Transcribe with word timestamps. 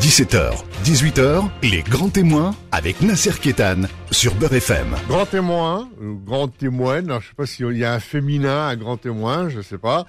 17h, 0.00 0.64
18h, 0.82 1.50
les 1.62 1.82
grands 1.82 2.08
témoins 2.08 2.54
avec 2.72 3.02
Nasser 3.02 3.38
Kétan 3.38 3.82
sur 4.10 4.34
Beurre 4.34 4.54
FM. 4.54 4.96
Grand 5.06 5.26
témoin, 5.26 5.90
grand 6.24 6.48
témoin, 6.48 7.02
je 7.20 7.28
sais 7.28 7.34
pas 7.36 7.44
s'il 7.44 7.76
y 7.76 7.84
a 7.84 7.92
un 7.92 8.00
féminin, 8.00 8.68
un 8.68 8.76
grand 8.76 8.96
témoin, 8.96 9.50
je 9.50 9.60
sais 9.60 9.76
pas. 9.76 10.06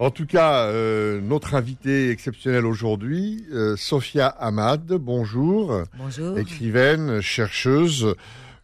En 0.00 0.10
tout 0.10 0.26
cas, 0.26 0.64
euh, 0.64 1.20
notre 1.20 1.54
invitée 1.54 2.10
exceptionnelle 2.10 2.66
aujourd'hui, 2.66 3.46
euh, 3.52 3.76
Sophia 3.76 4.26
Ahmad, 4.26 4.84
bonjour. 4.94 5.84
Bonjour. 5.96 6.36
Écrivaine, 6.36 7.20
chercheuse. 7.20 8.16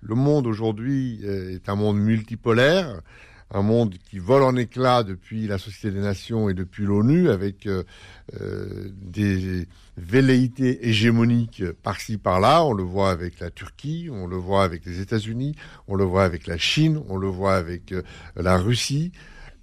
Le 0.02 0.16
monde 0.16 0.48
aujourd'hui 0.48 1.20
euh, 1.22 1.54
est 1.54 1.68
un 1.68 1.76
monde 1.76 1.98
multipolaire 1.98 3.00
un 3.50 3.62
monde 3.62 3.94
qui 4.10 4.18
vole 4.18 4.42
en 4.42 4.56
éclats 4.56 5.02
depuis 5.02 5.46
la 5.46 5.58
Société 5.58 5.90
des 5.90 6.00
Nations 6.00 6.48
et 6.48 6.54
depuis 6.54 6.84
l'ONU, 6.84 7.30
avec 7.30 7.66
euh, 7.66 7.84
euh, 8.40 8.90
des 9.02 9.68
velléités 9.96 10.88
hégémoniques 10.88 11.64
par-ci 11.82 12.18
par-là. 12.18 12.64
On 12.64 12.72
le 12.72 12.82
voit 12.82 13.10
avec 13.10 13.40
la 13.40 13.50
Turquie, 13.50 14.08
on 14.10 14.26
le 14.26 14.36
voit 14.36 14.64
avec 14.64 14.84
les 14.86 15.00
États-Unis, 15.00 15.54
on 15.86 15.94
le 15.94 16.04
voit 16.04 16.24
avec 16.24 16.46
la 16.46 16.58
Chine, 16.58 17.00
on 17.08 17.16
le 17.16 17.28
voit 17.28 17.54
avec 17.54 17.92
euh, 17.92 18.02
la 18.36 18.56
Russie. 18.56 19.12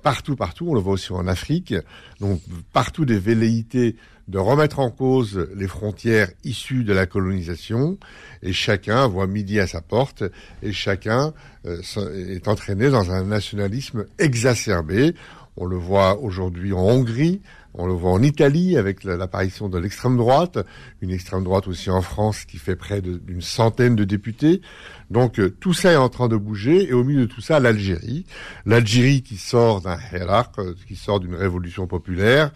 Partout, 0.03 0.35
partout, 0.35 0.67
on 0.69 0.73
le 0.73 0.79
voit 0.79 0.93
aussi 0.93 1.11
en 1.13 1.27
Afrique. 1.27 1.75
Donc 2.19 2.41
partout 2.73 3.05
des 3.05 3.19
velléités 3.19 3.95
de 4.31 4.39
remettre 4.39 4.79
en 4.79 4.89
cause 4.89 5.45
les 5.55 5.67
frontières 5.67 6.29
issues 6.45 6.85
de 6.85 6.93
la 6.93 7.05
colonisation, 7.05 7.97
et 8.41 8.53
chacun 8.53 9.05
voit 9.07 9.27
midi 9.27 9.59
à 9.59 9.67
sa 9.67 9.81
porte, 9.81 10.23
et 10.63 10.71
chacun 10.71 11.33
euh, 11.65 11.81
est 12.29 12.47
entraîné 12.47 12.89
dans 12.89 13.11
un 13.11 13.25
nationalisme 13.25 14.05
exacerbé. 14.17 15.13
On 15.57 15.65
le 15.65 15.75
voit 15.75 16.17
aujourd'hui 16.21 16.71
en 16.71 16.79
Hongrie, 16.79 17.41
on 17.73 17.85
le 17.85 17.93
voit 17.93 18.11
en 18.11 18.21
Italie 18.21 18.77
avec 18.77 19.03
l'apparition 19.03 19.69
de 19.69 19.77
l'extrême 19.77 20.17
droite, 20.17 20.59
une 21.01 21.11
extrême 21.11 21.43
droite 21.43 21.67
aussi 21.67 21.89
en 21.89 22.01
France 22.01 22.45
qui 22.45 22.57
fait 22.57 22.75
près 22.75 23.01
d'une 23.01 23.41
centaine 23.41 23.95
de 23.95 24.03
députés. 24.03 24.61
Donc 25.09 25.39
euh, 25.39 25.55
tout 25.59 25.73
ça 25.73 25.91
est 25.91 25.97
en 25.97 26.09
train 26.09 26.27
de 26.27 26.35
bouger 26.35 26.89
et 26.89 26.93
au 26.93 27.03
milieu 27.03 27.21
de 27.21 27.31
tout 27.31 27.41
ça, 27.41 27.59
l'Algérie, 27.59 28.25
l'Algérie 28.65 29.23
qui 29.23 29.37
sort 29.37 29.81
d'un 29.81 29.97
hiérarque, 30.11 30.59
euh, 30.59 30.73
qui 30.87 30.95
sort 30.95 31.19
d'une 31.19 31.35
révolution 31.35 31.87
populaire, 31.87 32.51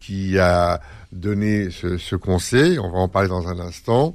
qui 0.00 0.38
a 0.38 0.80
donné 1.12 1.70
ce, 1.70 1.98
ce, 1.98 2.16
conseil. 2.16 2.78
On 2.78 2.90
va 2.90 2.98
en 2.98 3.08
parler 3.08 3.28
dans 3.28 3.48
un 3.48 3.58
instant. 3.60 4.14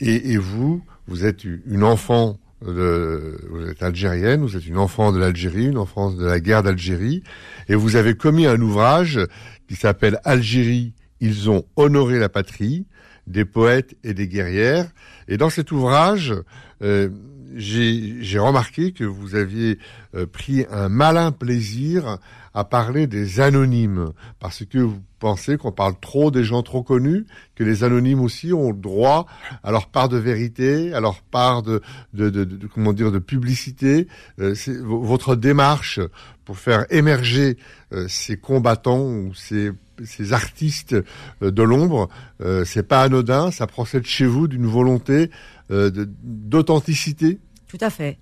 Et, 0.00 0.32
et 0.32 0.36
vous, 0.36 0.82
vous 1.06 1.24
êtes 1.24 1.44
une 1.44 1.82
enfant 1.82 2.38
de, 2.62 3.38
vous 3.50 3.66
êtes 3.68 3.82
algérienne, 3.82 4.42
vous 4.42 4.56
êtes 4.56 4.66
une 4.66 4.78
enfant 4.78 5.12
de 5.12 5.18
l'Algérie, 5.18 5.66
une 5.66 5.78
enfant 5.78 6.10
de 6.10 6.24
la 6.24 6.40
guerre 6.40 6.62
d'Algérie, 6.62 7.22
et 7.68 7.74
vous 7.74 7.96
avez 7.96 8.14
commis 8.14 8.46
un 8.46 8.60
ouvrage 8.60 9.20
qui 9.68 9.76
s'appelle 9.76 10.18
Algérie, 10.24 10.94
ils 11.20 11.50
ont 11.50 11.64
honoré 11.76 12.18
la 12.18 12.28
patrie, 12.28 12.86
des 13.26 13.44
poètes 13.44 13.94
et 14.04 14.14
des 14.14 14.28
guerrières. 14.28 14.86
Et 15.28 15.36
dans 15.36 15.48
cet 15.50 15.72
ouvrage, 15.72 16.34
euh, 16.82 17.08
j'ai 17.54 18.38
remarqué 18.38 18.92
que 18.92 19.04
vous 19.04 19.34
aviez 19.34 19.78
euh, 20.14 20.26
pris 20.26 20.66
un 20.70 20.88
malin 20.88 21.32
plaisir 21.32 22.18
à 22.54 22.64
parler 22.64 23.06
des 23.06 23.40
anonymes, 23.40 24.12
parce 24.38 24.64
que 24.64 24.78
vous 24.78 25.02
pensez 25.18 25.56
qu'on 25.56 25.72
parle 25.72 25.94
trop 26.00 26.30
des 26.30 26.44
gens 26.44 26.62
trop 26.62 26.82
connus, 26.82 27.26
que 27.56 27.64
les 27.64 27.82
anonymes 27.82 28.20
aussi 28.20 28.52
ont 28.52 28.72
droit 28.72 29.26
à 29.62 29.72
leur 29.72 29.88
part 29.88 30.08
de 30.08 30.18
vérité, 30.18 30.94
à 30.94 31.00
leur 31.00 31.20
part 31.22 31.62
de, 31.62 31.80
de, 32.12 32.30
de, 32.30 32.44
de 32.44 32.66
comment 32.68 32.92
dire, 32.92 33.10
de 33.10 33.18
publicité. 33.18 34.06
Euh, 34.38 34.54
votre 34.84 35.34
démarche 35.34 36.00
pour 36.44 36.58
faire 36.58 36.86
émerger 36.90 37.56
euh, 37.92 38.06
ces 38.08 38.36
combattants 38.36 39.02
ou 39.02 39.34
ces 39.34 39.72
ces 40.04 40.32
artistes 40.32 40.94
euh, 41.42 41.50
de 41.50 41.62
l'ombre, 41.62 42.08
euh, 42.40 42.64
c'est 42.64 42.82
pas 42.82 43.02
anodin, 43.02 43.50
ça 43.50 43.66
procède 43.66 44.04
chez 44.06 44.26
vous 44.26 44.48
d'une 44.48 44.66
volonté 44.66 45.30
euh, 45.70 45.90
d'authenticité. 46.22 47.38
Tout 47.68 47.78
à 47.80 47.90
fait. 47.90 48.18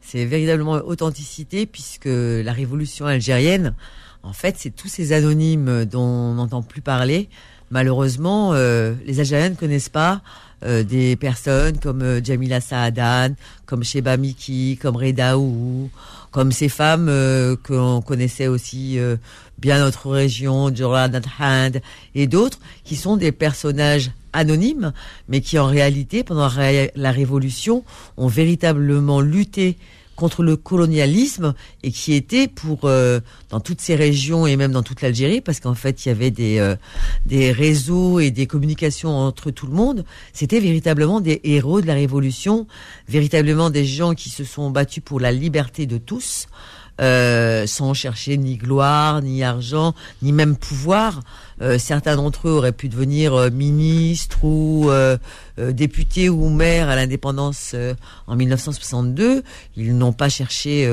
C'est 0.00 0.24
véritablement 0.24 0.74
authenticité 0.74 1.66
puisque 1.66 2.08
la 2.08 2.52
révolution 2.52 3.06
algérienne, 3.06 3.74
en 4.22 4.32
fait, 4.32 4.56
c'est 4.58 4.70
tous 4.70 4.88
ces 4.88 5.12
anonymes 5.12 5.84
dont 5.84 6.00
on 6.00 6.34
n'entend 6.34 6.62
plus 6.62 6.80
parler. 6.80 7.28
Malheureusement, 7.70 8.52
euh, 8.52 8.94
les 9.04 9.18
Algériens 9.18 9.50
ne 9.50 9.54
connaissent 9.54 9.88
pas 9.88 10.22
euh, 10.64 10.82
des 10.82 11.16
personnes 11.16 11.78
comme 11.78 12.00
euh, 12.00 12.20
Jamila 12.24 12.62
Saadan, 12.62 13.34
comme 13.66 13.84
Sheba 13.84 14.16
Miki, 14.16 14.78
comme 14.80 14.96
Reda 14.96 15.36
Ou, 15.38 15.90
comme 16.30 16.50
ces 16.50 16.70
femmes 16.70 17.08
euh, 17.10 17.56
que 17.62 17.74
l'on 17.74 18.00
connaissait 18.00 18.46
aussi 18.46 18.98
bien 19.58 19.80
notre 19.80 20.10
région, 20.10 20.74
Jordan 20.74 21.20
Hand 21.38 21.80
et 22.14 22.26
d'autres, 22.26 22.58
qui 22.84 22.96
sont 22.96 23.16
des 23.18 23.32
personnages 23.32 24.10
anonymes, 24.36 24.92
mais 25.28 25.40
qui 25.40 25.58
en 25.58 25.66
réalité, 25.66 26.22
pendant 26.22 26.50
la 26.94 27.10
Révolution, 27.10 27.84
ont 28.16 28.28
véritablement 28.28 29.20
lutté 29.20 29.76
contre 30.16 30.42
le 30.42 30.56
colonialisme 30.56 31.54
et 31.82 31.92
qui 31.92 32.14
était 32.14 32.48
pour 32.48 32.80
euh, 32.84 33.20
dans 33.50 33.60
toutes 33.60 33.80
ces 33.80 33.94
régions 33.94 34.46
et 34.46 34.56
même 34.56 34.72
dans 34.72 34.82
toute 34.82 35.02
l'Algérie 35.02 35.42
parce 35.42 35.60
qu'en 35.60 35.74
fait 35.74 36.04
il 36.04 36.08
y 36.08 36.10
avait 36.10 36.30
des 36.30 36.58
euh, 36.58 36.74
des 37.26 37.52
réseaux 37.52 38.18
et 38.18 38.30
des 38.30 38.46
communications 38.46 39.10
entre 39.10 39.50
tout 39.50 39.66
le 39.66 39.74
monde 39.74 40.04
c'était 40.32 40.58
véritablement 40.58 41.20
des 41.20 41.40
héros 41.44 41.82
de 41.82 41.86
la 41.86 41.94
révolution 41.94 42.66
véritablement 43.08 43.68
des 43.68 43.84
gens 43.84 44.14
qui 44.14 44.30
se 44.30 44.42
sont 44.42 44.70
battus 44.70 45.02
pour 45.04 45.20
la 45.20 45.32
liberté 45.32 45.84
de 45.86 45.98
tous 45.98 46.46
euh, 47.00 47.66
sans 47.66 47.94
chercher 47.94 48.36
ni 48.36 48.56
gloire, 48.56 49.22
ni 49.22 49.42
argent, 49.42 49.94
ni 50.22 50.32
même 50.32 50.56
pouvoir. 50.56 51.20
Euh, 51.62 51.78
certains 51.78 52.16
d'entre 52.16 52.48
eux 52.48 52.52
auraient 52.52 52.72
pu 52.72 52.88
devenir 52.88 53.34
euh, 53.34 53.50
ministres 53.50 54.44
ou 54.44 54.90
euh, 54.90 55.16
euh, 55.58 55.72
députés 55.72 56.28
ou 56.28 56.48
maires 56.48 56.88
à 56.88 56.96
l'indépendance 56.96 57.74
en 58.26 58.36
1962. 58.36 59.42
Ils 59.76 59.96
n'ont 59.96 60.12
pas 60.12 60.28
cherché 60.28 60.88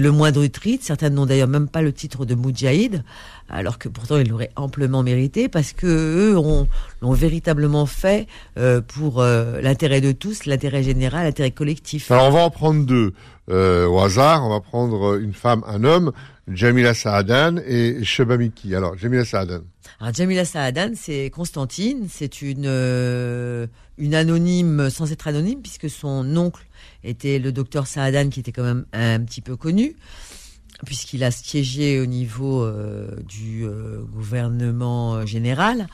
le 0.00 0.10
moindre 0.10 0.44
titre. 0.46 0.84
Certains 0.84 1.10
n'ont 1.10 1.26
d'ailleurs 1.26 1.48
même 1.48 1.68
pas 1.68 1.82
le 1.82 1.92
titre 1.92 2.24
de 2.24 2.34
Moudjahid, 2.34 3.04
alors 3.48 3.78
que 3.78 3.88
pourtant 3.88 4.18
ils 4.18 4.28
l'auraient 4.28 4.50
amplement 4.56 5.02
mérité 5.02 5.48
parce 5.48 5.72
que 5.72 5.86
eux 5.86 6.38
ont, 6.38 6.68
l'ont 7.02 7.12
véritablement 7.12 7.86
fait 7.86 8.26
euh, 8.58 8.80
pour 8.80 9.20
euh, 9.20 9.60
l'intérêt 9.60 10.00
de 10.00 10.12
tous, 10.12 10.46
l'intérêt 10.46 10.82
général, 10.82 11.24
l'intérêt 11.24 11.50
collectif. 11.50 12.10
Alors 12.10 12.28
on 12.28 12.30
va 12.30 12.40
en 12.40 12.50
prendre 12.50 12.84
deux 12.84 13.12
euh, 13.50 13.86
au 13.86 14.00
hasard. 14.00 14.46
On 14.46 14.50
va 14.50 14.60
prendre 14.60 15.18
une 15.18 15.34
femme, 15.34 15.62
un 15.66 15.84
homme, 15.84 16.12
Jamila 16.48 16.94
Saadan 16.94 17.56
et 17.66 18.02
Shebamiki. 18.04 18.74
Alors 18.74 18.96
Jamila 18.96 19.24
Saadan. 19.24 19.60
Alors 20.00 20.14
Jamila 20.14 20.44
Saadan, 20.44 20.92
c'est 20.94 21.30
Constantine, 21.30 22.06
c'est 22.08 22.42
une 22.42 23.68
une 23.96 24.14
anonyme 24.14 24.90
sans 24.90 25.12
être 25.12 25.28
anonyme 25.28 25.60
puisque 25.62 25.88
son 25.88 26.36
oncle 26.36 26.66
était 27.04 27.38
le 27.38 27.52
docteur 27.52 27.86
Saadan 27.86 28.28
qui 28.30 28.40
était 28.40 28.52
quand 28.52 28.64
même 28.64 28.86
un, 28.92 29.20
petit 29.20 29.40
peu 29.40 29.56
connu 29.56 29.96
puisqu'il 30.84 31.22
a 31.22 31.30
siégé 31.30 32.00
au 32.00 32.06
niveau 32.06 32.62
euh, 32.62 33.08
du 33.28 33.64
euh, 33.64 34.00
gouvernement 34.12 35.24
général. 35.24 35.86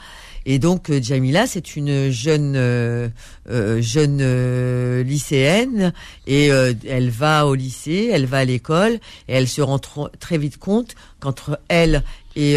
Et 0.47 0.59
donc 0.59 0.91
euh, 0.91 1.00
Jamila, 1.03 1.47
c'est 1.47 1.76
une 1.76 2.10
jeune 2.10 2.54
euh, 2.56 3.09
euh, 3.50 3.81
jeune 3.82 5.03
lycéenne 5.03 5.93
et 6.26 6.47
elle 6.47 7.10
va 7.10 7.47
au 7.47 7.54
lycée, 7.54 8.10
elle 8.12 8.27
va 8.27 8.38
à 8.38 8.44
l'école 8.44 8.94
et 9.28 9.34
elle 9.34 9.48
se 9.48 9.60
rend 9.60 9.78
très 9.78 10.38
vite 10.38 10.59
compte 10.59 10.94
qu'entre 11.19 11.60
elle 11.69 12.03
et 12.37 12.56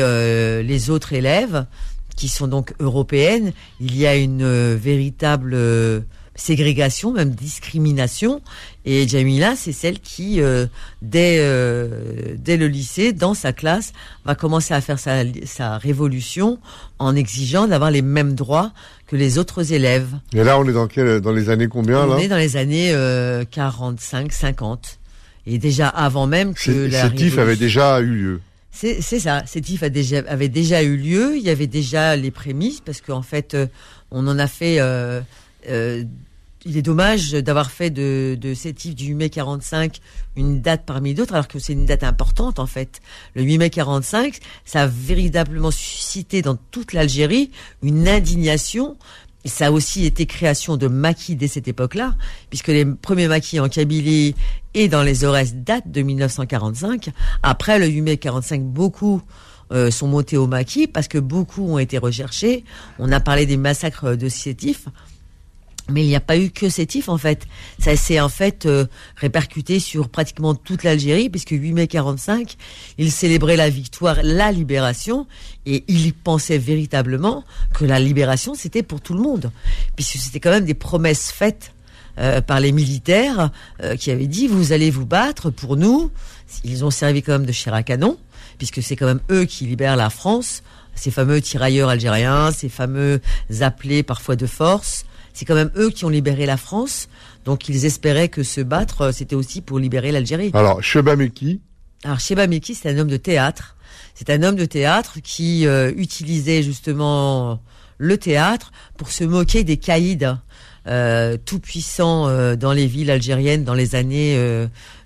les 0.64 0.90
autres 0.90 1.14
élèves 1.14 1.66
qui 2.16 2.28
sont 2.30 2.48
donc 2.48 2.74
européennes, 2.80 3.54
il 3.80 3.98
y 3.98 4.06
a 4.06 4.16
une 4.16 4.76
véritable 4.76 5.58
ségrégation, 6.36 7.12
même 7.12 7.32
discrimination. 7.32 8.42
Et 8.86 9.08
Jamila, 9.08 9.56
c'est 9.56 9.72
celle 9.72 10.00
qui, 10.00 10.42
euh, 10.42 10.66
dès, 11.02 11.38
euh, 11.40 12.36
dès 12.38 12.58
le 12.58 12.68
lycée, 12.68 13.14
dans 13.14 13.34
sa 13.34 13.54
classe, 13.54 13.94
va 14.26 14.36
commencer 14.36 14.74
à 14.74 14.82
faire 14.82 15.00
sa, 15.00 15.24
sa 15.46 15.78
révolution 15.78 16.60
en 17.00 17.16
exigeant 17.16 17.68
d'avoir 17.68 17.92
les 17.92 18.02
mêmes 18.02 18.34
droits 18.34 18.72
que 19.08 19.16
les 19.16 19.38
autres 19.38 19.74
élèves. 19.74 20.10
Et 20.34 20.44
là, 20.44 20.58
on 20.58 20.68
est 20.68 20.74
dans, 20.74 20.88
quel, 20.88 21.22
dans 21.22 21.32
les 21.32 21.50
années 21.50 21.68
combien 21.68 22.02
On 22.02 22.16
là 22.16 22.20
est 22.20 22.28
dans 22.28 22.38
les 22.38 22.58
années 22.58 22.92
euh, 22.94 23.44
45, 23.50 24.32
50. 24.32 25.00
Et 25.46 25.58
déjà 25.58 25.90
avant 25.90 26.26
même 26.26 26.54
que 26.54 26.72
la 26.90 27.04
révolution... 27.04 27.42
avait 27.42 27.56
déjà 27.58 28.00
eu 28.00 28.16
lieu. 28.16 28.42
C'est 28.72 29.02
ça, 29.02 29.44
a 29.44 29.90
déjà, 29.90 30.24
avait 30.28 30.50
déjà 30.50 30.82
eu 30.82 30.98
lieu, 30.98 31.38
il 31.38 31.44
y 31.44 31.52
avait 31.52 31.68
déjà 31.68 32.16
les 32.16 32.32
prémices, 32.32 32.82
parce 32.82 33.02
qu'en 33.02 33.22
fait, 33.22 33.54
euh, 33.54 33.68
on 34.10 34.28
en 34.28 34.40
a 34.40 34.48
fait 34.48 34.80
euh, 35.70 36.04
il 36.66 36.78
est 36.78 36.82
dommage 36.82 37.32
d'avoir 37.32 37.72
fait 37.72 37.90
de, 37.90 38.38
de 38.40 38.54
CETIF 38.54 38.96
du 38.96 39.08
8 39.08 39.14
mai 39.16 39.30
45 39.30 40.00
une 40.36 40.62
date 40.62 40.84
parmi 40.86 41.14
d'autres, 41.14 41.34
alors 41.34 41.48
que 41.48 41.60
c'est 41.60 41.74
une 41.74 41.86
date 41.86 42.04
importante 42.04 42.60
en 42.60 42.66
fait. 42.66 43.02
Le 43.36 43.44
8 43.44 43.58
mai 43.58 43.70
45, 43.70 44.40
ça 44.66 44.84
a 44.84 44.88
véritablement 44.88 45.72
suscité 45.72 46.42
dans 46.42 46.56
toute 46.72 46.94
l'Algérie 46.94 47.52
une 47.82 48.08
indignation. 48.08 48.98
Ça 49.46 49.68
a 49.68 49.72
aussi 49.72 50.06
été 50.06 50.26
création 50.26 50.78
de 50.78 50.88
maquis 50.88 51.36
dès 51.36 51.50
cette 51.50 51.68
époque-là, 51.68 52.16
puisque 52.50 52.70
les 52.70 52.86
premiers 52.86 53.28
maquis 53.28 53.60
en 53.60 53.68
Kabylie 53.68 54.36
et 54.74 54.88
dans 54.88 55.04
les 55.04 55.26
Aurès 55.26 55.56
datent 55.56 55.92
de 55.92 56.02
1945. 56.02 57.10
Après 57.44 57.78
le 57.78 57.88
8 57.88 58.02
mai 58.02 58.18
45, 58.18 58.64
beaucoup 58.64 59.22
euh, 59.74 59.92
sont 59.92 60.08
montés 60.08 60.38
au 60.38 60.48
maquis 60.48 60.88
parce 60.88 61.10
que 61.10 61.18
beaucoup 61.18 61.68
ont 61.68 61.78
été 61.78 61.98
recherchés. 61.98 62.64
On 63.00 63.12
a 63.12 63.20
parlé 63.20 63.46
des 63.46 63.58
massacres 63.58 64.16
de 64.16 64.30
Sétif. 64.30 64.88
Mais 65.90 66.04
il 66.04 66.08
n'y 66.08 66.16
a 66.16 66.22
pas 66.22 66.38
eu 66.38 66.50
que 66.50 66.70
Sétif 66.70 67.10
en 67.10 67.18
fait. 67.18 67.46
Ça 67.78 67.96
s'est 67.98 68.20
en 68.20 68.30
fait 68.30 68.66
euh, 68.66 68.86
répercuté 69.18 69.80
sur 69.80 70.08
pratiquement 70.08 70.56
toute 70.56 70.84
l'Algérie, 70.84 71.30
puisque 71.30 71.52
8 71.52 71.74
mai 71.74 71.88
45, 71.88 72.56
ils 72.98 73.12
célébraient 73.12 73.58
la 73.58 73.70
victoire, 73.70 74.18
la 74.24 74.52
libération, 74.52 75.28
et 75.66 75.84
ils 75.90 76.14
pensaient 76.14 76.58
véritablement 76.58 77.44
que 77.74 77.84
la 77.84 78.00
libération 78.00 78.56
c'était 78.56 78.84
pour 78.84 79.02
tout 79.02 79.14
le 79.14 79.20
monde, 79.20 79.52
puisque 79.96 80.18
c'était 80.18 80.40
quand 80.40 80.52
même 80.52 80.66
des 80.66 80.74
promesses 80.74 81.32
faites 81.32 81.74
euh, 82.18 82.40
par 82.40 82.62
les 82.62 82.72
militaires 82.72 83.50
euh, 83.82 83.98
qui 83.98 84.10
avaient 84.12 84.28
dit 84.28 84.48
vous 84.48 84.72
allez 84.72 84.90
vous 84.90 85.06
battre 85.06 85.50
pour 85.50 85.76
nous. 85.76 86.12
Ils 86.64 86.86
ont 86.86 86.92
servi 86.92 87.24
quand 87.24 87.34
même 87.34 87.46
de 87.46 87.52
chair 87.52 87.74
à 87.74 87.84
canon, 87.84 88.18
puisque 88.58 88.82
c'est 88.82 88.96
quand 88.96 89.08
même 89.08 89.22
eux 89.32 89.44
qui 89.44 89.66
libèrent 89.66 89.98
la 89.98 90.10
France, 90.10 90.64
ces 90.96 91.12
fameux 91.12 91.42
tirailleurs 91.42 91.90
algériens, 91.90 92.52
ces 92.52 92.70
fameux 92.70 93.20
appelés 93.60 94.04
parfois 94.04 94.38
de 94.38 94.46
force 94.46 95.06
c'est 95.34 95.46
quand 95.46 95.56
même 95.56 95.72
eux 95.76 95.90
qui 95.90 96.06
ont 96.06 96.10
libéré 96.10 96.46
la 96.46 96.58
France. 96.58 97.10
Donc 97.46 97.68
ils 97.68 97.86
espéraient 97.86 98.30
que 98.30 98.44
se 98.44 98.62
battre, 98.62 99.02
euh, 99.02 99.12
c'était 99.12 99.36
aussi 99.36 99.62
pour 99.62 99.80
libérer 99.80 100.12
l'Algérie. 100.12 100.52
Alors, 100.54 100.82
Sheba 100.82 101.16
Meki 101.16 101.62
Alors 102.04 102.20
Sheba 102.20 102.48
Meki, 102.48 102.76
c'est 102.76 102.90
un 102.90 102.98
homme 102.98 103.10
de 103.10 103.18
théâtre. 103.18 103.76
C'est 104.14 104.30
un 104.30 104.44
homme 104.44 104.56
de 104.56 104.66
théâtre 104.66 105.18
qui 105.24 105.66
euh, 105.66 105.92
utilisait 105.98 106.62
justement 106.62 107.60
le 107.98 108.18
théâtre 108.18 108.72
pour 108.98 109.10
se 109.10 109.24
moquer 109.24 109.64
des 109.64 109.78
caïds. 109.78 110.28
Euh, 110.86 111.38
tout 111.38 111.62
puissants 111.62 112.28
euh, 112.28 112.58
dans 112.58 112.74
les 112.74 112.88
villes 112.88 113.10
algériennes 113.10 113.64
dans 113.64 113.74
les 113.74 113.96
années 113.96 114.38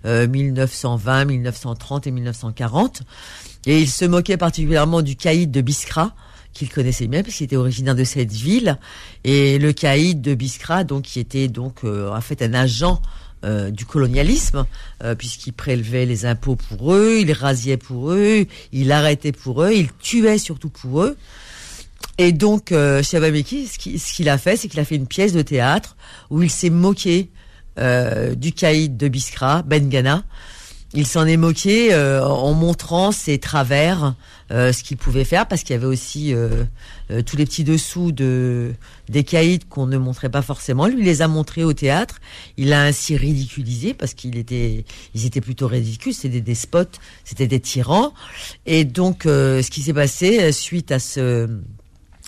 1920, 0.03 1.25
1930 1.25 2.07
et 2.07 2.11
1940. 2.11 3.03
Et 3.67 3.79
il 3.79 3.89
se 3.89 4.05
moquait 4.05 4.37
particulièrement 4.37 5.01
du 5.01 5.15
caïd 5.15 5.51
de 5.51 5.61
Biskra, 5.61 6.15
qu'il 6.57 6.69
connaissait 6.69 7.07
bien 7.07 7.23
puisqu'il 7.23 7.45
était 7.45 7.55
originaire 7.55 7.95
de 7.95 8.03
cette 8.03 8.31
ville 8.31 8.77
et 9.23 9.59
le 9.59 9.73
caïd 9.73 10.21
de 10.21 10.33
Biskra 10.33 10.83
donc 10.83 11.03
qui 11.03 11.19
était 11.19 11.47
donc 11.47 11.83
euh, 11.83 12.09
en 12.11 12.21
fait 12.21 12.41
un 12.41 12.53
agent 12.53 13.01
euh, 13.45 13.69
du 13.69 13.85
colonialisme, 13.85 14.65
euh, 15.03 15.13
puisqu'il 15.13 15.53
prélevait 15.53 16.07
les 16.07 16.25
impôts 16.25 16.55
pour 16.55 16.95
eux, 16.95 17.19
il 17.19 17.31
rasiait 17.31 17.77
pour 17.77 18.11
eux, 18.11 18.47
il 18.71 18.91
arrêtait 18.91 19.31
pour 19.31 19.61
eux, 19.61 19.71
il 19.73 19.89
tuait 20.01 20.39
surtout 20.39 20.69
pour 20.69 21.03
eux. 21.03 21.15
Et 22.17 22.31
donc, 22.31 22.71
euh, 22.71 23.03
Shabameki, 23.03 23.67
ce 23.67 24.13
qu'il 24.13 24.27
a 24.29 24.39
fait, 24.39 24.57
c'est 24.57 24.67
qu'il 24.67 24.79
a 24.79 24.85
fait 24.85 24.95
une 24.95 25.05
pièce 25.05 25.33
de 25.33 25.43
théâtre 25.43 25.97
où 26.31 26.41
il 26.41 26.49
s'est 26.49 26.71
moqué 26.71 27.29
du 27.77 28.53
caïd 28.53 28.97
de 28.97 29.07
Biskra, 29.07 29.61
Ben 29.61 29.87
Ghana, 29.87 30.23
il 30.95 31.05
s'en 31.05 31.27
est 31.27 31.37
moqué 31.37 31.95
en 31.95 32.53
montrant 32.53 33.11
ses 33.11 33.37
travers, 33.37 34.15
euh, 34.51 34.71
ce 34.71 34.83
qu'il 34.83 34.97
pouvait 34.97 35.23
faire, 35.23 35.47
parce 35.47 35.63
qu'il 35.63 35.73
y 35.73 35.77
avait 35.77 35.87
aussi 35.87 36.33
euh, 36.33 36.63
tous 37.25 37.37
les 37.37 37.45
petits 37.45 37.63
dessous 37.63 38.11
de 38.11 38.73
des 39.09 39.23
caïds 39.23 39.59
qu'on 39.59 39.87
ne 39.87 39.97
montrait 39.97 40.29
pas 40.29 40.41
forcément. 40.41 40.87
Lui 40.87 41.03
les 41.03 41.21
a 41.21 41.27
montrés 41.27 41.63
au 41.63 41.73
théâtre. 41.73 42.19
Il 42.57 42.73
a 42.73 42.83
ainsi 42.83 43.15
ridiculisé 43.17 43.93
parce 43.93 44.13
qu'il 44.13 44.37
était, 44.37 44.85
ils 45.13 45.25
étaient 45.25 45.41
plutôt 45.41 45.67
ridicules. 45.67 46.13
C'était 46.13 46.29
des 46.29 46.41
despotes, 46.41 46.99
c'était 47.23 47.47
des 47.47 47.59
tyrans. 47.59 48.13
Et 48.65 48.83
donc, 48.83 49.21
ce 49.23 49.69
qui 49.69 49.81
s'est 49.81 49.93
passé 49.93 50.51
suite 50.51 50.91
à 50.91 50.99
ce 50.99 51.49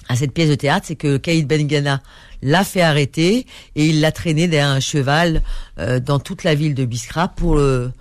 à 0.10 0.16
cette 0.16 0.34
pièce 0.34 0.50
de 0.50 0.56
théâtre, 0.56 0.88
c'est 0.88 0.96
que 0.96 1.18
Caïd 1.18 1.48
Bengana 1.48 2.02
l'a 2.42 2.64
fait 2.64 2.82
arrêter 2.82 3.46
et 3.76 3.86
il 3.86 4.02
l'a 4.02 4.12
traîné 4.12 4.48
derrière 4.48 4.70
un 4.70 4.80
cheval 4.80 5.42
dans 5.78 6.20
toute 6.20 6.44
la 6.44 6.56
ville 6.56 6.74
de 6.74 6.86
Biskra 6.86 7.28
pour 7.28 7.56
le 7.56 7.92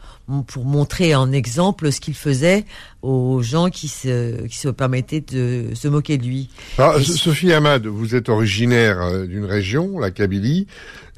pour 0.47 0.65
montrer 0.65 1.15
en 1.15 1.33
exemple 1.33 1.91
ce 1.91 2.01
qu'il 2.01 2.15
faisait 2.15 2.65
aux 3.03 3.41
gens 3.43 3.71
qui 3.71 3.89
se, 3.89 4.47
qui 4.47 4.59
se 4.59 4.69
permettaient 4.69 5.23
de 5.23 5.71
se 5.75 5.89
moquer 5.89 6.19
de 6.19 6.25
lui. 6.25 6.51
Sophie 7.03 7.53
Hamad, 7.53 7.87
vous 7.87 8.15
êtes 8.15 8.29
originaire 8.29 9.01
euh, 9.01 9.27
d'une 9.27 9.47
région, 9.47 9.99
la 9.99 10.11
Kabylie, 10.11 10.67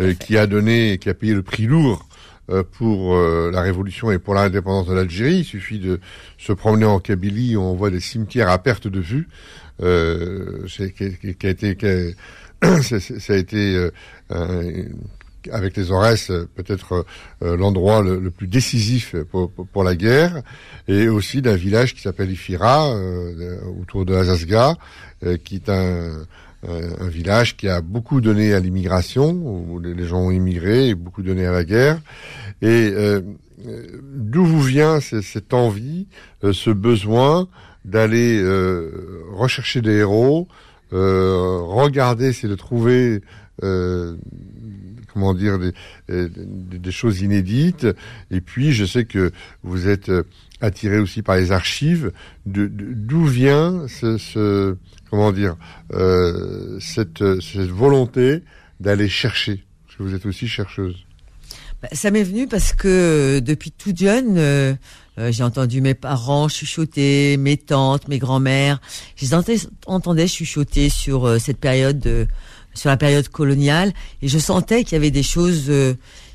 euh, 0.00 0.14
qui 0.14 0.38
a 0.38 0.46
donné, 0.46 0.98
qui 0.98 1.08
a 1.08 1.14
payé 1.14 1.34
le 1.34 1.42
prix 1.42 1.66
lourd 1.66 2.06
euh, 2.50 2.62
pour 2.78 3.16
la 3.16 3.62
révolution 3.62 4.12
et 4.12 4.18
pour 4.18 4.34
l'indépendance 4.34 4.86
de 4.86 4.94
l'Algérie. 4.94 5.38
Il 5.38 5.44
suffit 5.44 5.80
de 5.80 5.98
se 6.38 6.52
promener 6.52 6.86
en 6.86 7.00
Kabylie, 7.00 7.56
on 7.56 7.74
voit 7.74 7.90
des 7.90 8.00
cimetières 8.00 8.48
à 8.48 8.58
perte 8.58 8.86
de 8.86 9.00
vue. 9.00 9.28
Euh, 9.82 10.66
c'est 10.68 10.92
qui, 10.92 11.46
a 11.46 11.48
été, 11.48 12.14
ça 12.82 13.32
a 13.32 13.36
été 13.36 13.90
avec 15.50 15.76
les 15.76 15.90
Aurès, 15.90 16.30
peut-être 16.54 17.06
euh, 17.42 17.56
l'endroit 17.56 18.02
le, 18.02 18.30
plus 18.30 18.46
décisif 18.46 19.16
pour, 19.30 19.50
pour, 19.50 19.84
la 19.84 19.94
guerre, 19.94 20.42
et 20.88 21.08
aussi 21.08 21.42
d'un 21.42 21.56
village 21.56 21.94
qui 21.94 22.02
s'appelle 22.02 22.30
Ifira, 22.30 22.94
euh, 22.94 23.58
autour 23.80 24.04
de 24.04 24.14
Azazga, 24.14 24.76
euh, 25.24 25.36
qui 25.42 25.56
est 25.56 25.68
un, 25.68 26.26
un, 26.68 27.08
village 27.08 27.56
qui 27.56 27.68
a 27.68 27.80
beaucoup 27.80 28.20
donné 28.20 28.52
à 28.52 28.60
l'immigration, 28.60 29.30
où 29.30 29.80
les 29.80 30.06
gens 30.06 30.20
ont 30.20 30.30
immigré, 30.30 30.88
et 30.88 30.94
beaucoup 30.94 31.22
donné 31.22 31.46
à 31.46 31.52
la 31.52 31.64
guerre. 31.64 31.98
Et 32.60 32.92
d'où 34.12 34.44
vous 34.44 34.60
vient 34.60 35.00
cette 35.00 35.54
envie, 35.54 36.06
ce 36.52 36.68
besoin 36.68 37.48
d'aller 37.86 38.42
rechercher 39.32 39.80
des 39.80 39.96
héros, 39.96 40.48
regarder, 40.92 42.32
c'est 42.32 42.48
de 42.48 42.54
trouver 42.54 43.20
comment 45.12 45.34
dire, 45.34 45.58
euh, 46.10 46.28
des, 46.34 46.90
choses 46.90 47.20
inédites. 47.20 47.86
Et 48.30 48.40
puis, 48.40 48.72
je 48.72 48.84
sais 48.84 49.04
que 49.04 49.32
vous 49.62 49.88
êtes 49.88 50.08
euh, 50.08 50.22
attiré 50.60 50.98
aussi 50.98 51.22
par 51.22 51.36
les 51.36 51.52
archives. 51.52 52.12
D'où 52.46 53.26
vient 53.26 53.86
ce, 53.88 54.76
comment 55.10 55.32
dire, 55.32 55.56
euh, 55.92 56.78
cette, 56.80 57.22
volonté 57.22 58.42
d'aller 58.78 59.08
chercher? 59.08 59.64
Parce 59.86 59.98
que 59.98 60.02
vous 60.02 60.14
êtes 60.14 60.26
aussi 60.26 60.48
chercheuse. 60.48 61.04
Bah, 61.82 61.88
ça 61.92 62.10
m'est 62.10 62.22
venu 62.22 62.46
parce 62.46 62.74
que 62.74 63.40
depuis 63.40 63.72
tout 63.72 63.94
jeune, 63.96 64.36
euh, 64.36 64.74
j'ai 65.30 65.42
entendu 65.42 65.80
mes 65.80 65.94
parents 65.94 66.48
chuchoter, 66.48 67.36
mes 67.36 67.56
tantes, 67.56 68.08
mes 68.08 68.18
grands-mères. 68.18 68.80
Je 69.16 69.26
les 69.26 69.66
entendais 69.86 70.26
chuchoter 70.26 70.88
sur 70.88 71.40
cette 71.40 71.58
période 71.58 71.98
de, 71.98 72.26
sur 72.74 72.88
la 72.88 72.96
période 72.96 73.28
coloniale. 73.28 73.92
Et 74.22 74.28
je 74.28 74.38
sentais 74.38 74.84
qu'il 74.84 74.92
y 74.92 74.96
avait 74.96 75.10
des 75.10 75.22
choses 75.22 75.66
euh, 75.68 75.94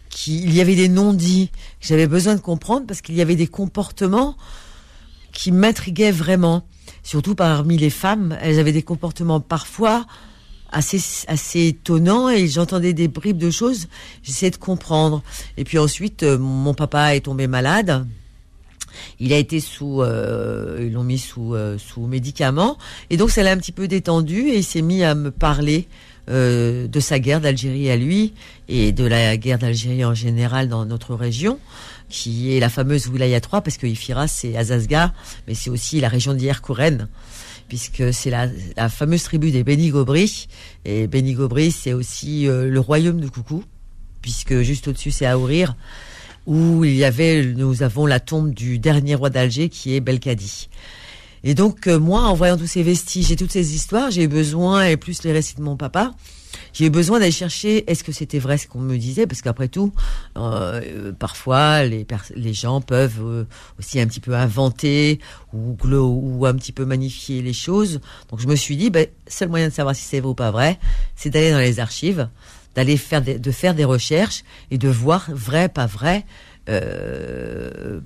qui 0.10 0.42
il 0.44 0.54
y 0.54 0.62
avait 0.62 0.76
des 0.76 0.90
non-dits. 0.90 1.50
Que 1.80 1.88
j'avais 1.88 2.08
besoin 2.08 2.36
de 2.36 2.42
comprendre 2.42 2.86
parce 2.86 3.02
qu'il 3.02 3.16
y 3.16 3.22
avait 3.22 3.36
des 3.36 3.48
comportements 3.48 4.36
qui 5.32 5.52
m'intriguaient 5.52 6.12
vraiment. 6.12 6.66
Surtout 7.04 7.36
parmi 7.36 7.78
les 7.78 7.90
femmes 7.90 8.38
elles 8.42 8.60
avaient 8.60 8.72
des 8.72 8.84
comportements 8.84 9.40
parfois 9.40 10.06
assez 10.72 11.26
assez 11.28 11.68
étonnants 11.68 12.30
et 12.30 12.48
j'entendais 12.48 12.94
des 12.94 13.08
bribes 13.08 13.38
de 13.38 13.52
choses. 13.52 13.88
J'essayais 14.24 14.52
de 14.52 14.58
comprendre. 14.58 15.24
Et 15.58 15.64
puis 15.64 15.78
ensuite 15.78 16.24
euh, 16.24 16.38
mon 16.38 16.74
papa 16.74 17.16
est 17.16 17.22
tombé 17.22 17.48
malade 17.48 18.08
il 19.20 19.34
a 19.34 19.38
été 19.38 19.60
sous, 19.60 20.02
euh, 20.02 20.78
ils 20.82 20.94
l'ont 20.94 21.04
mis 21.04 21.18
sous 21.18 21.54
euh, 21.54 21.78
sous 21.78 22.08
médicaments 22.08 22.78
et 23.10 23.18
donc 23.18 23.32
ça 23.32 23.44
l'a 23.44 23.52
un 23.52 23.58
petit 23.58 23.72
peu 23.72 23.88
détendu 23.88 24.50
et 24.50 24.58
il 24.58 24.64
s'est 24.64 24.82
mis 24.82 25.04
à 25.04 25.16
me 25.16 25.32
parler 25.32 25.88
euh, 26.30 26.88
de 26.88 27.00
sa 27.00 27.20
guerre 27.20 27.42
d'Algérie 27.42 27.90
à 27.90 27.96
lui 27.96 28.34
et 28.68 28.92
de 28.92 29.06
la 29.06 29.38
guerre 29.38 29.60
d'Algérie 29.60 30.04
en 30.06 30.14
général 30.14 30.70
dans 30.70 30.86
notre 30.86 31.14
région, 31.16 31.60
qui 32.10 32.56
est 32.56 32.60
la 32.60 32.70
fameuse 32.70 33.08
Wilaya 33.08 33.42
3, 33.42 33.62
parce 33.62 33.78
que 33.78 33.86
Ifira 33.88 34.28
c'est 34.28 34.58
Azazga, 34.58 35.14
mais 35.48 35.54
c'est 35.54 35.70
aussi 35.70 36.00
la 36.02 36.10
région 36.10 36.34
d'Ier-Kouren 36.34 37.08
puisque 37.68 38.14
c'est 38.14 38.30
la, 38.30 38.48
fameuse 38.90 39.24
tribu 39.24 39.50
des 39.50 39.64
Béni-Gobri. 39.64 40.48
Et 40.86 41.08
Béni-Gobri, 41.08 41.72
c'est 41.72 41.94
aussi 41.94 42.46
le 42.46 42.80
royaume 42.80 43.20
de 43.20 43.28
Coucou, 43.28 43.64
puisque 44.22 44.62
juste 44.62 44.88
au-dessus, 44.88 45.10
c'est 45.10 45.26
Aourir, 45.26 45.76
où 46.46 46.84
il 46.84 46.96
y 46.96 47.04
avait, 47.04 47.46
nous 47.46 47.84
avons 47.84 48.06
la 48.06 48.20
tombe 48.20 48.54
du 48.54 48.80
dernier 48.80 49.16
roi 49.16 49.30
d'Alger, 49.30 49.70
qui 49.70 49.96
est 49.96 50.00
Belkadi. 50.00 50.70
Et 51.44 51.54
donc, 51.54 51.88
euh, 51.88 52.00
moi, 52.00 52.22
en 52.22 52.34
voyant 52.34 52.58
tous 52.58 52.68
ces 52.68 52.84
vestiges 52.84 53.32
et 53.32 53.36
toutes 53.36 53.52
ces 53.52 53.76
histoires, 53.76 54.10
j'ai 54.10 54.24
eu 54.24 54.28
besoin, 54.28 54.86
et 54.86 54.98
plus 54.98 55.24
les 55.24 55.32
récits 55.32 55.56
de 55.56 55.62
mon 55.62 55.78
papa, 55.78 56.14
j'ai 56.74 56.86
eu 56.86 56.90
besoin 56.90 57.20
d'aller 57.20 57.32
chercher 57.32 57.90
est-ce 57.90 58.04
que 58.04 58.12
c'était 58.12 58.40
vrai 58.40 58.58
ce 58.58 58.68
qu'on 58.68 58.80
me 58.80 58.98
disait? 58.98 59.28
Parce 59.28 59.42
qu'après 59.42 59.68
tout 59.68 59.94
euh, 60.38 61.12
parfois 61.14 61.84
les 61.84 62.06
les 62.36 62.54
gens 62.54 62.82
peuvent 62.82 63.22
euh, 63.22 63.46
aussi 63.80 64.00
un 64.00 64.08
petit 64.08 64.20
peu 64.20 64.36
inventer 64.36 65.20
ou 65.54 65.78
ou 65.84 66.46
un 66.46 66.54
petit 66.54 66.72
peu 66.72 66.86
magnifier 66.86 67.42
les 67.42 67.54
choses. 67.54 68.02
Donc 68.30 68.40
je 68.40 68.48
me 68.48 68.56
suis 68.56 68.78
dit 68.78 68.90
ben, 68.90 69.08
seul 69.28 69.50
moyen 69.50 69.70
de 69.70 69.74
savoir 69.74 69.96
si 69.96 70.04
c'est 70.04 70.20
vrai 70.20 70.30
ou 70.30 70.36
pas 70.36 70.52
vrai 70.52 70.80
c'est 71.16 71.30
d'aller 71.30 71.52
dans 71.52 71.60
les 71.60 71.80
archives 71.80 72.28
d'aller 72.76 72.98
faire 72.98 73.22
des, 73.22 73.40
de 73.40 73.52
faire 73.52 73.74
des 73.74 73.86
recherches 73.86 74.44
et 74.72 74.78
de 74.78 74.90
voir 74.90 75.28
vrai 75.32 75.70
pas 75.70 75.86
vrai 75.86 76.26
euh, 76.70 78.00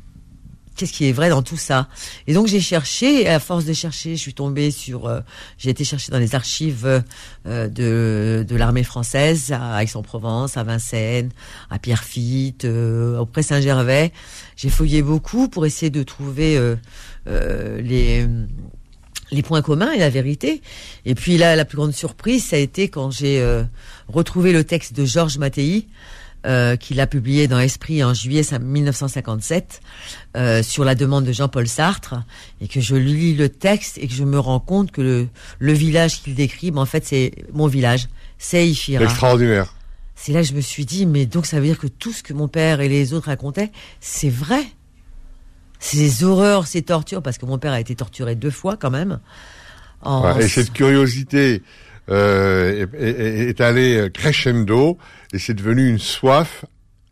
qu'est-ce 0.80 0.94
qui 0.94 1.10
est 1.10 1.12
vrai 1.12 1.30
dans 1.30 1.42
tout 1.42 1.58
ça 1.58 1.90
Et 2.26 2.34
donc 2.34 2.48
j'ai 2.48 2.62
cherché, 2.62 3.28
à 3.28 3.40
force 3.40 3.66
de 3.66 3.74
chercher, 3.74 4.16
je 4.16 4.22
suis 4.22 4.34
tombée 4.34 4.72
sur, 4.72 5.08
euh, 5.08 5.20
j'ai 5.58 5.70
été 5.70 5.84
chercher 5.84 6.10
dans 6.10 6.20
les 6.20 6.36
archives 6.36 7.04
euh, 7.46 7.68
de, 7.68 8.46
de 8.48 8.56
l'armée 8.56 8.84
française 8.84 9.52
à 9.52 9.84
Aix-en-Provence, 9.84 10.56
à 10.56 10.64
Vincennes, 10.64 11.32
à 11.70 11.80
Pierrefitte, 11.80 12.64
euh, 12.64 13.18
auprès 13.18 13.44
Saint-Gervais. 13.44 14.14
J'ai 14.56 14.70
fouillé 14.70 15.02
beaucoup 15.02 15.50
pour 15.50 15.66
essayer 15.66 15.90
de 15.90 16.04
trouver 16.04 16.58
les 17.26 18.28
les 19.32 19.42
points 19.42 19.62
communs 19.62 19.92
et 19.92 20.00
la 20.00 20.10
vérité. 20.10 20.62
Et 21.06 21.16
puis 21.16 21.38
là, 21.38 21.56
la 21.56 21.66
plus 21.66 21.78
grande 21.78 21.94
surprise, 21.94 22.46
ça 22.46 22.56
a 22.56 22.60
été 22.60 22.90
quand 22.90 23.12
j'ai 23.12 23.44
retrouvé 24.08 24.52
le 24.52 24.64
texte 24.64 24.94
de 24.94 25.06
Georges 25.06 25.38
Mattei, 25.38 25.88
euh, 26.46 26.78
qu'il 26.78 27.02
a 27.02 27.06
publié 27.06 27.50
dans 27.50 27.60
Esprit 27.60 28.02
en 28.02 28.14
juillet 28.14 28.44
1957 28.62 29.82
euh, 30.38 30.64
sur 30.64 30.86
la 30.86 30.96
demande 30.96 31.26
de 31.26 31.34
Jean-Paul 31.34 31.68
Sartre 31.68 32.16
et 32.62 32.70
que 32.70 32.80
je 32.80 32.96
lis 32.96 33.36
le 33.36 33.50
texte 33.50 33.98
et 33.98 34.08
que 34.08 34.14
je 34.14 34.24
me 34.24 34.40
rends 34.40 34.62
compte 34.62 34.92
que 34.92 35.02
le, 35.02 35.28
le 35.60 35.74
village 35.74 36.24
qu'il 36.24 36.36
décrit, 36.36 36.72
ben, 36.72 36.80
en 36.80 36.86
fait 36.86 37.06
c'est 37.06 37.34
mon 37.52 37.68
village, 37.68 38.08
c'est 38.38 38.66
Ifira. 38.66 39.04
Extraordinaire. 39.04 39.74
C'est 40.16 40.32
là 40.32 40.40
que 40.42 40.48
je 40.48 40.54
me 40.54 40.62
suis 40.62 40.86
dit, 40.86 41.06
mais 41.06 41.26
donc 41.26 41.46
ça 41.46 41.60
veut 41.60 41.66
dire 41.66 41.78
que 41.78 41.88
tout 41.88 42.14
ce 42.14 42.24
que 42.24 42.32
mon 42.32 42.48
père 42.48 42.80
et 42.80 42.88
les 42.88 43.12
autres 43.12 43.28
racontaient, 43.28 43.74
c'est 44.00 44.30
vrai. 44.30 44.64
Ces 45.80 46.24
horreurs, 46.24 46.68
ces 46.68 46.82
tortures, 46.82 47.22
parce 47.22 47.38
que 47.38 47.46
mon 47.46 47.58
père 47.58 47.72
a 47.72 47.80
été 47.80 47.96
torturé 47.96 48.36
deux 48.36 48.52
fois 48.52 48.78
quand 48.78 48.92
même. 48.92 49.20
et 50.40 50.48
cette 50.48 50.74
curiosité 50.74 51.64
euh, 52.10 52.86
est, 52.94 53.50
est, 53.50 53.62
allée 53.62 54.10
crescendo 54.14 54.98
et 55.32 55.40
c'est 55.40 55.54
devenu 55.54 55.88
une 55.88 56.00
soif 56.00 56.66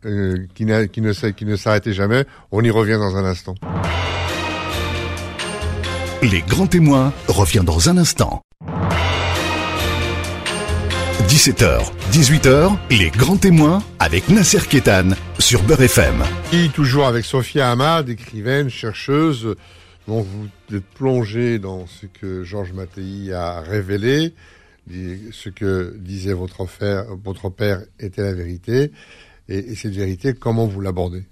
euh, 0.04 0.46
qui, 0.54 0.64
qui, 0.92 1.00
ne, 1.00 1.12
qui 1.30 1.44
ne 1.44 1.56
s'arrêtait 1.56 1.92
jamais. 1.92 2.24
On 2.52 2.62
y 2.62 2.70
revient 2.70 2.98
dans 2.98 3.16
un 3.16 3.24
instant. 3.24 3.54
Les 6.22 6.42
grands 6.42 6.66
témoins 6.66 7.12
revient 7.28 7.62
dans 7.64 7.88
un 7.88 7.98
instant. 7.98 8.42
17h, 11.28 11.92
18h, 12.10 12.78
les 12.90 13.10
grands 13.10 13.36
témoins 13.36 13.82
avec 13.98 14.30
Nasser 14.30 14.66
Kétan 14.66 15.10
sur 15.38 15.62
Beurre 15.62 15.82
FM. 15.82 16.24
Et 16.54 16.70
toujours 16.70 17.06
avec 17.06 17.26
Sophia 17.26 17.70
Hamad, 17.70 18.08
écrivaine, 18.08 18.70
chercheuse, 18.70 19.54
dont 20.06 20.22
vous 20.22 20.48
êtes 20.74 20.86
plongée 20.86 21.58
dans 21.58 21.86
ce 21.86 22.06
que 22.06 22.44
Georges 22.44 22.72
Mattei 22.72 23.30
a 23.34 23.60
révélé 23.60 24.32
ce 25.30 25.50
que 25.50 25.94
disait 25.98 26.32
votre, 26.32 26.66
votre 27.22 27.50
père 27.50 27.82
était 28.00 28.22
la 28.22 28.32
vérité. 28.32 28.90
Et, 29.50 29.74
cette 29.74 29.94
vérité, 29.94 30.32
comment 30.32 30.66
vous 30.66 30.80
l'abordez? 30.80 31.24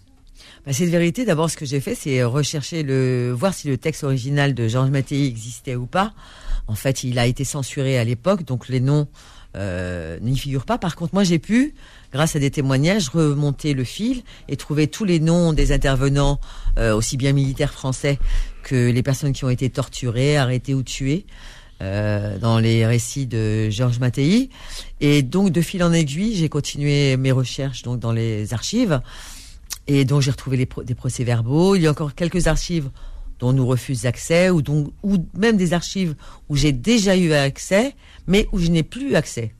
Bah, 0.66 0.74
Cette 0.74 0.90
vérité, 0.90 1.24
d'abord, 1.24 1.48
ce 1.50 1.56
que 1.56 1.64
j'ai 1.64 1.80
fait, 1.80 1.94
c'est 1.94 2.22
rechercher 2.22 2.82
le, 2.82 3.32
voir 3.32 3.54
si 3.54 3.68
le 3.68 3.78
texte 3.78 4.04
original 4.04 4.52
de 4.52 4.68
Georges 4.68 4.90
Mattei 4.90 5.26
existait 5.26 5.74
ou 5.74 5.86
pas. 5.86 6.12
En 6.66 6.74
fait, 6.74 7.02
il 7.02 7.18
a 7.18 7.26
été 7.26 7.44
censuré 7.44 7.98
à 7.98 8.04
l'époque, 8.04 8.44
donc 8.44 8.68
les 8.68 8.80
noms 8.80 9.08
euh, 9.56 10.18
n'y 10.20 10.36
figurent 10.36 10.64
pas. 10.64 10.78
Par 10.78 10.96
contre, 10.96 11.14
moi, 11.14 11.24
j'ai 11.24 11.38
pu, 11.38 11.74
grâce 12.12 12.36
à 12.36 12.38
des 12.38 12.50
témoignages, 12.50 13.08
remonter 13.08 13.74
le 13.74 13.84
fil 13.84 14.22
et 14.48 14.56
trouver 14.56 14.86
tous 14.86 15.04
les 15.04 15.18
noms 15.18 15.52
des 15.52 15.72
intervenants, 15.72 16.40
euh, 16.78 16.94
aussi 16.94 17.16
bien 17.16 17.32
militaires 17.32 17.72
français 17.72 18.18
que 18.62 18.90
les 18.90 19.02
personnes 19.02 19.32
qui 19.32 19.44
ont 19.44 19.50
été 19.50 19.70
torturées, 19.70 20.36
arrêtées 20.36 20.74
ou 20.74 20.82
tuées. 20.82 21.26
Euh, 21.82 22.38
dans 22.38 22.58
les 22.58 22.86
récits 22.86 23.26
de 23.26 23.68
Georges 23.68 23.98
Mattei. 23.98 24.48
Et 25.02 25.20
donc, 25.20 25.50
de 25.52 25.60
fil 25.60 25.82
en 25.82 25.92
aiguille, 25.92 26.34
j'ai 26.34 26.48
continué 26.48 27.18
mes 27.18 27.32
recherches 27.32 27.82
donc 27.82 28.00
dans 28.00 28.12
les 28.12 28.54
archives. 28.54 29.02
Et 29.86 30.06
donc, 30.06 30.22
j'ai 30.22 30.30
retrouvé 30.30 30.56
des 30.56 30.94
procès-verbaux. 30.94 31.76
Il 31.76 31.82
y 31.82 31.86
a 31.86 31.90
encore 31.90 32.14
quelques 32.14 32.46
archives 32.46 32.88
dont 33.38 33.50
on 33.50 33.52
nous 33.52 33.66
refuse 33.66 34.04
l'accès, 34.04 34.50
ou, 34.50 34.62
donc, 34.62 34.92
ou 35.02 35.16
même 35.36 35.56
des 35.56 35.72
archives 35.72 36.14
où 36.48 36.56
j'ai 36.56 36.72
déjà 36.72 37.16
eu 37.16 37.32
accès, 37.32 37.94
mais 38.26 38.48
où 38.52 38.58
je 38.58 38.68
n'ai 38.68 38.82
plus 38.82 39.14
accès. 39.14 39.54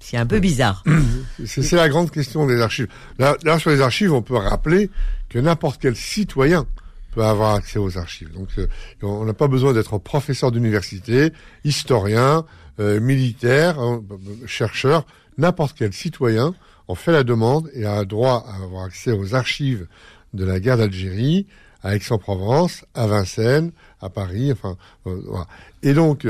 C'est 0.00 0.16
un 0.16 0.26
peu 0.26 0.40
bizarre. 0.40 0.82
C'est 1.46 1.72
la 1.72 1.88
grande 1.88 2.10
question 2.10 2.46
des 2.46 2.60
archives. 2.60 2.88
Là, 3.18 3.36
là, 3.44 3.58
sur 3.60 3.70
les 3.70 3.80
archives, 3.80 4.12
on 4.12 4.22
peut 4.22 4.36
rappeler 4.36 4.90
que 5.28 5.38
n'importe 5.38 5.80
quel 5.80 5.94
citoyen 5.94 6.66
peut 7.12 7.22
avoir 7.22 7.54
accès 7.54 7.78
aux 7.78 7.98
archives. 7.98 8.32
Donc 8.32 8.48
euh, 8.58 8.66
on 9.02 9.24
n'a 9.24 9.34
pas 9.34 9.46
besoin 9.46 9.72
d'être 9.72 9.98
professeur 9.98 10.50
d'université, 10.50 11.32
historien, 11.64 12.44
euh, 12.80 13.00
militaire, 13.00 13.78
hein, 13.78 14.02
chercheur, 14.46 15.06
n'importe 15.38 15.76
quel 15.78 15.92
citoyen 15.92 16.54
en 16.88 16.94
fait 16.94 17.12
la 17.12 17.22
demande 17.22 17.70
et 17.74 17.84
a 17.84 18.04
droit 18.04 18.44
à 18.48 18.62
avoir 18.64 18.84
accès 18.84 19.12
aux 19.12 19.34
archives 19.34 19.86
de 20.34 20.44
la 20.44 20.58
guerre 20.58 20.78
d'Algérie, 20.78 21.46
à 21.82 21.96
Aix-en-Provence, 21.96 22.84
à 22.94 23.06
Vincennes, 23.06 23.72
à 24.00 24.08
Paris, 24.08 24.52
enfin 24.52 24.76
euh, 25.06 25.20
voilà. 25.26 25.46
Et 25.82 25.94
donc 25.94 26.26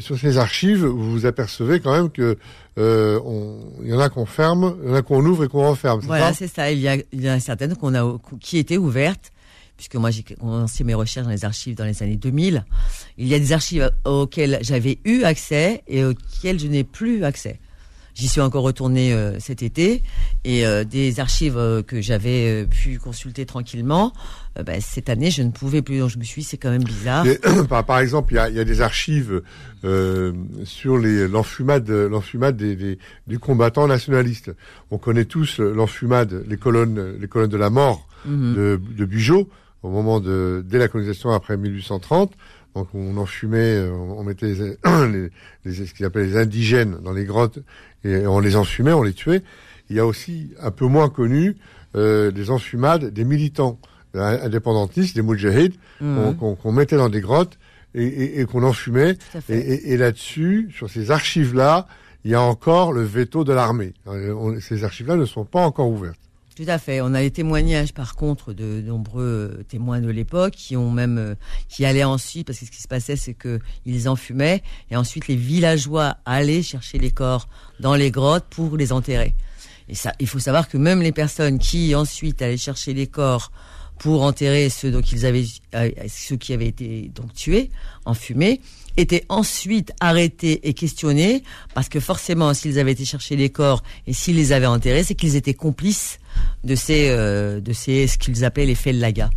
sur 0.00 0.18
ces 0.18 0.36
archives, 0.36 0.84
vous 0.84 1.12
vous 1.12 1.24
apercevez 1.24 1.80
quand 1.80 1.92
même 1.92 2.10
que 2.10 2.36
il 2.76 3.88
y 3.88 3.92
en 3.94 4.00
a 4.00 4.08
qu'on 4.08 4.26
ferme, 4.26 4.76
il 4.82 4.90
y 4.90 4.92
en 4.92 4.94
a 4.94 5.02
qu'on 5.02 5.24
ouvre 5.24 5.44
et 5.44 5.48
qu'on 5.48 5.70
referme. 5.70 6.00
Voilà, 6.00 6.32
c'est 6.34 6.46
ça. 6.46 6.70
Il 6.70 6.78
y 6.78 6.88
a, 6.88 6.96
il 7.12 7.22
y 7.22 7.28
a 7.28 7.40
certaines 7.40 7.74
qu'on 7.74 7.94
a 7.94 8.18
qui 8.40 8.58
étaient 8.58 8.76
ouvertes 8.76 9.32
puisque 9.78 9.94
moi 9.94 10.10
j'ai 10.10 10.24
commencé 10.24 10.84
mes 10.84 10.92
recherches 10.92 11.24
dans 11.24 11.32
les 11.32 11.44
archives 11.44 11.76
dans 11.76 11.84
les 11.84 12.02
années 12.02 12.16
2000. 12.16 12.64
Il 13.16 13.28
y 13.28 13.34
a 13.34 13.38
des 13.38 13.52
archives 13.52 13.90
auxquelles 14.04 14.58
j'avais 14.60 14.98
eu 15.04 15.22
accès 15.22 15.82
et 15.86 16.04
auxquelles 16.04 16.58
je 16.58 16.66
n'ai 16.66 16.84
plus 16.84 17.24
accès. 17.24 17.60
J'y 18.18 18.26
suis 18.26 18.40
encore 18.40 18.64
retourné 18.64 19.12
euh, 19.12 19.38
cet 19.38 19.62
été 19.62 20.02
et 20.42 20.66
euh, 20.66 20.82
des 20.82 21.20
archives 21.20 21.56
euh, 21.56 21.82
que 21.84 22.00
j'avais 22.00 22.66
pu 22.66 22.98
consulter 22.98 23.46
tranquillement, 23.46 24.12
ben, 24.66 24.80
cette 24.80 25.08
année 25.08 25.30
je 25.30 25.42
ne 25.42 25.52
pouvais 25.52 25.82
plus. 25.82 26.00
Donc 26.00 26.10
je 26.10 26.18
me 26.18 26.24
suis 26.24 26.42
dit 26.42 26.48
c'est 26.48 26.56
quand 26.56 26.70
même 26.70 26.82
bizarre. 26.82 27.24
par, 27.86 28.00
exemple, 28.00 28.32
il 28.32 28.56
y 28.56 28.58
a, 28.58 28.64
des 28.64 28.80
archives 28.80 29.40
sur 30.64 30.98
l'enfumade, 30.98 31.88
l'enfumade 31.88 32.56
des, 32.56 32.98
des, 33.28 33.36
combattants 33.36 33.86
nationalistes. 33.86 34.50
On 34.90 34.98
connaît 34.98 35.24
tous 35.24 35.60
l'enfumade, 35.60 36.44
les 36.48 36.56
colonnes, 36.56 37.18
les 37.20 37.28
colonnes 37.28 37.50
de 37.50 37.56
la 37.56 37.70
mort 37.70 38.08
mhm. 38.26 38.54
de, 38.56 38.80
de 38.96 39.04
Bugeaud 39.04 39.48
au 39.84 39.90
moment 39.90 40.18
de 40.18 40.64
dès 40.66 40.78
la 40.78 40.88
colonisation 40.88 41.30
après 41.30 41.56
1830. 41.56 42.32
Donc 42.78 42.88
on 42.94 43.16
enfumait, 43.16 43.74
euh, 43.74 43.90
on 43.90 44.22
mettait 44.22 44.54
les, 45.12 45.30
les, 45.64 45.86
ce 45.86 45.92
qu'ils 45.92 46.06
appellent 46.06 46.26
les 46.26 46.36
indigènes 46.36 46.98
dans 47.02 47.12
les 47.12 47.24
grottes 47.24 47.58
et 48.04 48.24
on 48.26 48.38
les 48.38 48.54
enfumait, 48.54 48.92
on 48.92 49.02
les 49.02 49.14
tuait. 49.14 49.42
Il 49.90 49.96
y 49.96 50.00
a 50.00 50.06
aussi 50.06 50.52
un 50.60 50.70
peu 50.70 50.86
moins 50.86 51.08
connu 51.08 51.56
euh, 51.96 52.30
des 52.30 52.50
enfumades 52.50 53.12
des 53.12 53.24
militants 53.24 53.80
indépendantistes, 54.14 55.14
des 55.14 55.22
moudjahids, 55.22 55.78
mmh. 56.00 56.34
qu'on 56.38 56.72
mettait 56.72 56.96
dans 56.96 57.08
des 57.08 57.20
grottes 57.20 57.58
et, 57.94 58.04
et, 58.04 58.40
et 58.40 58.44
qu'on 58.46 58.62
enfumait. 58.62 59.16
Et, 59.48 59.92
et 59.92 59.96
là-dessus, 59.96 60.70
sur 60.74 60.88
ces 60.88 61.10
archives-là, 61.10 61.86
il 62.24 62.30
y 62.30 62.34
a 62.34 62.40
encore 62.40 62.92
le 62.92 63.02
veto 63.02 63.44
de 63.44 63.52
l'armée. 63.52 63.92
Euh, 64.06 64.60
ces 64.60 64.84
archives-là 64.84 65.16
ne 65.16 65.24
sont 65.24 65.44
pas 65.44 65.60
encore 65.60 65.88
ouvertes. 65.88 66.27
Tout 66.58 66.64
à 66.66 66.78
fait. 66.78 67.00
On 67.00 67.14
a 67.14 67.20
des 67.20 67.30
témoignages, 67.30 67.94
par 67.94 68.16
contre, 68.16 68.52
de 68.52 68.80
nombreux 68.80 69.64
témoins 69.68 70.00
de 70.00 70.10
l'époque 70.10 70.54
qui 70.56 70.76
ont 70.76 70.90
même, 70.90 71.16
euh, 71.16 71.34
qui 71.68 71.84
allaient 71.84 72.02
ensuite, 72.02 72.48
parce 72.48 72.58
que 72.58 72.66
ce 72.66 72.72
qui 72.72 72.82
se 72.82 72.88
passait, 72.88 73.14
c'est 73.14 73.32
que 73.32 73.60
ils 73.86 74.08
enfumaient, 74.08 74.64
et 74.90 74.96
ensuite 74.96 75.28
les 75.28 75.36
villageois 75.36 76.16
allaient 76.26 76.64
chercher 76.64 76.98
les 76.98 77.12
corps 77.12 77.48
dans 77.78 77.94
les 77.94 78.10
grottes 78.10 78.46
pour 78.50 78.76
les 78.76 78.90
enterrer. 78.90 79.36
Et 79.88 79.94
ça, 79.94 80.12
il 80.18 80.26
faut 80.26 80.40
savoir 80.40 80.68
que 80.68 80.78
même 80.78 81.00
les 81.00 81.12
personnes 81.12 81.60
qui 81.60 81.94
ensuite 81.94 82.42
allaient 82.42 82.56
chercher 82.56 82.92
les 82.92 83.06
corps 83.06 83.52
pour 84.00 84.24
enterrer 84.24 84.68
ceux 84.68 84.92
ils 85.12 85.26
avaient, 85.26 85.44
euh, 85.76 85.90
ceux 86.08 86.36
qui 86.36 86.52
avaient 86.54 86.66
été 86.66 87.12
donc 87.14 87.32
tués, 87.34 87.70
enfumés, 88.04 88.60
étaient 88.96 89.24
ensuite 89.28 89.92
arrêtés 90.00 90.68
et 90.68 90.74
questionnés 90.74 91.44
parce 91.72 91.88
que 91.88 92.00
forcément, 92.00 92.52
s'ils 92.52 92.80
avaient 92.80 92.92
été 92.92 93.04
chercher 93.04 93.36
les 93.36 93.50
corps 93.50 93.84
et 94.08 94.12
s'ils 94.12 94.34
les 94.34 94.50
avaient 94.50 94.66
enterrés, 94.66 95.04
c'est 95.04 95.14
qu'ils 95.14 95.36
étaient 95.36 95.54
complices 95.54 96.18
de 96.64 96.74
ces, 96.74 97.10
euh, 97.10 97.60
de 97.60 97.72
ces 97.72 98.06
ce 98.06 98.18
qu'ils 98.18 98.44
appelaient 98.44 98.66
les 98.66 98.74
faits 98.74 98.94
de 98.94 99.00
laga. 99.00 99.30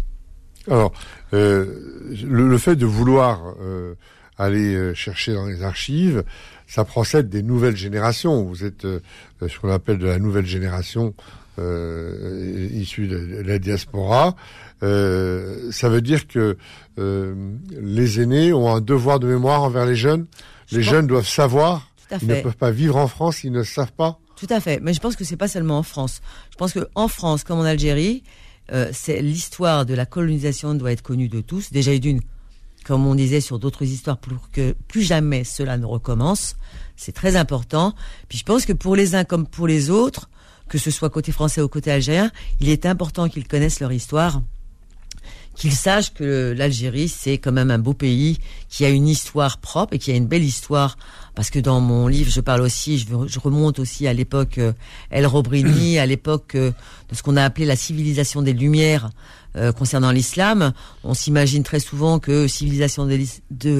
Alors, 0.68 0.92
euh, 1.34 2.14
le, 2.24 2.58
fait 2.58 2.76
de 2.76 2.86
vouloir 2.86 3.56
euh, 3.62 3.96
aller 4.38 4.94
chercher 4.94 5.34
dans 5.34 5.46
les 5.46 5.64
archives, 5.64 6.24
ça 6.68 6.86
procède 6.86 7.30
des 7.30 7.44
nouvelles 7.44 7.76
générations. 7.76 8.44
Vous 8.44 8.64
êtes 8.64 8.86
ce 8.86 9.60
qu'on 9.60 9.72
appelle 9.72 9.98
de 9.98 10.08
la 10.08 10.20
nouvelle 10.20 10.46
génération 10.46 11.14
issue 11.58 13.08
de, 13.08 13.44
la 13.46 13.60
diaspora. 13.60 14.36
ça 14.82 15.90
veut 15.90 16.02
dire 16.02 16.28
que 16.28 16.58
les 16.98 18.22
aînés 18.22 18.54
ont 18.54 18.74
un 18.74 18.82
devoir 18.82 19.20
de 19.20 19.28
mémoire 19.28 19.64
envers 19.64 19.86
les 19.86 19.96
jeunes. 19.96 20.28
les 20.72 20.84
jeunes 20.84 21.08
doivent 21.08 21.28
savoir. 21.28 21.92
Ils 22.22 22.28
ne 22.28 22.42
peuvent 22.42 22.58
pas 22.58 22.72
vivre 22.72 22.98
en 22.98 23.08
France 23.08 23.38
s'ils 23.38 23.52
ne 23.52 23.64
savent 23.64 23.94
pas. 23.94 24.20
Tout 24.42 24.52
à 24.52 24.60
fait. 24.60 24.80
Mais 24.82 24.96
je 24.96 25.00
pense 25.00 25.16
que 25.16 25.24
c'est 25.24 25.38
pas 25.38 25.48
seulement 25.48 25.78
en 25.78 25.84
France. 25.84 26.20
Je 26.50 26.58
pense 26.58 26.74
que 26.74 26.90
en 26.96 27.08
France, 27.08 27.44
comme 27.44 27.60
en 27.60 27.64
Algérie, 27.64 28.24
euh, 28.72 28.90
c'est 28.92 29.22
l'histoire 29.22 29.86
de 29.86 29.94
la 29.94 30.08
colonisation 30.08 30.74
doit 30.74 30.92
être 30.92 31.04
connue 31.04 31.30
de 31.30 31.42
tous. 31.42 31.72
Déjà 31.72 31.96
d'une, 32.00 32.22
comme 32.84 33.06
on 33.06 33.14
disait 33.14 33.40
sur 33.40 33.60
d'autres 33.60 33.84
histoires, 33.84 34.18
pour 34.18 34.50
que 34.52 34.76
plus 34.88 35.04
jamais 35.04 35.44
cela 35.44 35.78
ne 35.78 35.86
recommence. 35.86 36.56
C'est 36.98 37.12
très 37.12 37.36
important. 37.36 37.94
Puis 38.30 38.40
je 38.40 38.44
pense 38.44 38.66
que 38.66 38.74
pour 38.74 38.96
les 38.96 39.14
uns 39.14 39.26
comme 39.26 39.46
pour 39.46 39.68
les 39.68 39.92
autres, 39.92 40.28
que 40.70 40.80
ce 40.80 40.90
soit 40.90 41.12
côté 41.12 41.32
français 41.32 41.62
ou 41.62 41.68
côté 41.68 41.92
algérien, 41.92 42.32
il 42.60 42.70
est 42.70 42.88
important 42.88 43.30
qu'ils 43.30 43.48
connaissent 43.48 43.80
leur 43.80 43.92
histoire 43.92 44.42
qu'ils 45.56 45.74
sachent 45.74 46.14
que 46.14 46.54
l'Algérie, 46.58 47.10
c'est 47.10 47.38
quand 47.38 47.52
même 47.52 47.72
un 47.72 47.80
beau 47.80 47.94
pays 47.94 48.40
qui 48.70 48.86
a 48.86 48.90
une 48.90 49.08
histoire 49.08 49.58
propre 49.58 49.94
et 49.94 50.00
qui 50.00 50.12
a 50.12 50.16
une 50.16 50.28
belle 50.28 50.44
histoire. 50.44 50.98
Parce 51.36 51.50
que 51.50 51.60
dans 51.60 51.80
mon 51.80 52.08
livre, 52.08 52.30
je 52.30 52.42
parle 52.42 52.62
aussi, 52.62 52.98
je, 53.00 53.40
remonte 53.40 53.80
aussi 53.80 54.06
à 54.08 54.14
l'époque 54.14 54.58
euh, 54.58 54.74
El 55.12 55.26
Robrini, 55.26 55.98
à 55.98 56.06
l'époque 56.06 56.56
euh, 56.56 56.72
de 57.10 57.16
ce 57.16 57.24
qu'on 57.24 57.38
a 57.38 57.44
appelé 57.44 57.66
la 57.66 57.78
civilisation 57.78 58.42
des 58.42 58.54
Lumières, 58.54 59.10
euh, 59.58 59.72
concernant 59.72 60.12
l'islam. 60.12 60.74
On 61.04 61.14
s'imagine 61.14 61.64
très 61.64 61.80
souvent 61.80 62.20
que 62.20 62.48
civilisation 62.48 63.06
des, 63.06 63.28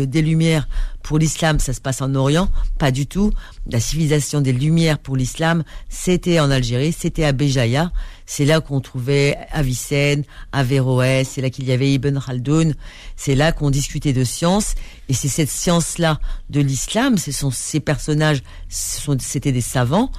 des 0.06 0.22
Lumières 0.22 0.68
pour 1.02 1.18
l'islam, 1.18 1.60
ça 1.60 1.74
se 1.74 1.82
passe 1.82 2.02
en 2.02 2.14
Orient. 2.16 2.50
Pas 2.78 2.92
du 2.92 3.08
tout. 3.08 3.32
La 3.70 3.80
civilisation 3.80 4.42
des 4.42 4.54
Lumières 4.54 5.00
pour 5.00 5.16
l'islam, 5.16 5.64
c'était 5.90 6.40
en 6.40 6.52
Algérie, 6.52 6.94
c'était 6.98 7.24
à 7.24 7.32
Béjaïa. 7.32 7.92
C'est 8.26 8.46
là 8.46 8.62
qu'on 8.62 8.80
trouvait 8.80 9.38
Avicenne, 9.52 10.24
Averroès, 10.52 11.28
c'est 11.28 11.42
là 11.42 11.50
qu'il 11.50 11.66
y 11.66 11.72
avait 11.72 11.92
Ibn 11.94 12.20
Khaldoun. 12.20 12.76
C'est 13.16 13.36
là 13.36 13.52
qu'on 13.52 13.70
discutait 13.70 14.14
de 14.14 14.24
science. 14.24 14.76
Et 15.10 15.14
c'est 15.14 15.28
cette 15.28 15.50
science-là 15.50 16.20
de 16.50 16.62
l'islam, 16.62 17.18
ce 17.18 17.32
sont 17.32 17.52
ces 17.52 17.80
personnages, 17.80 18.44
c'était 18.70 19.52
des 19.52 19.62
savants 19.62 20.12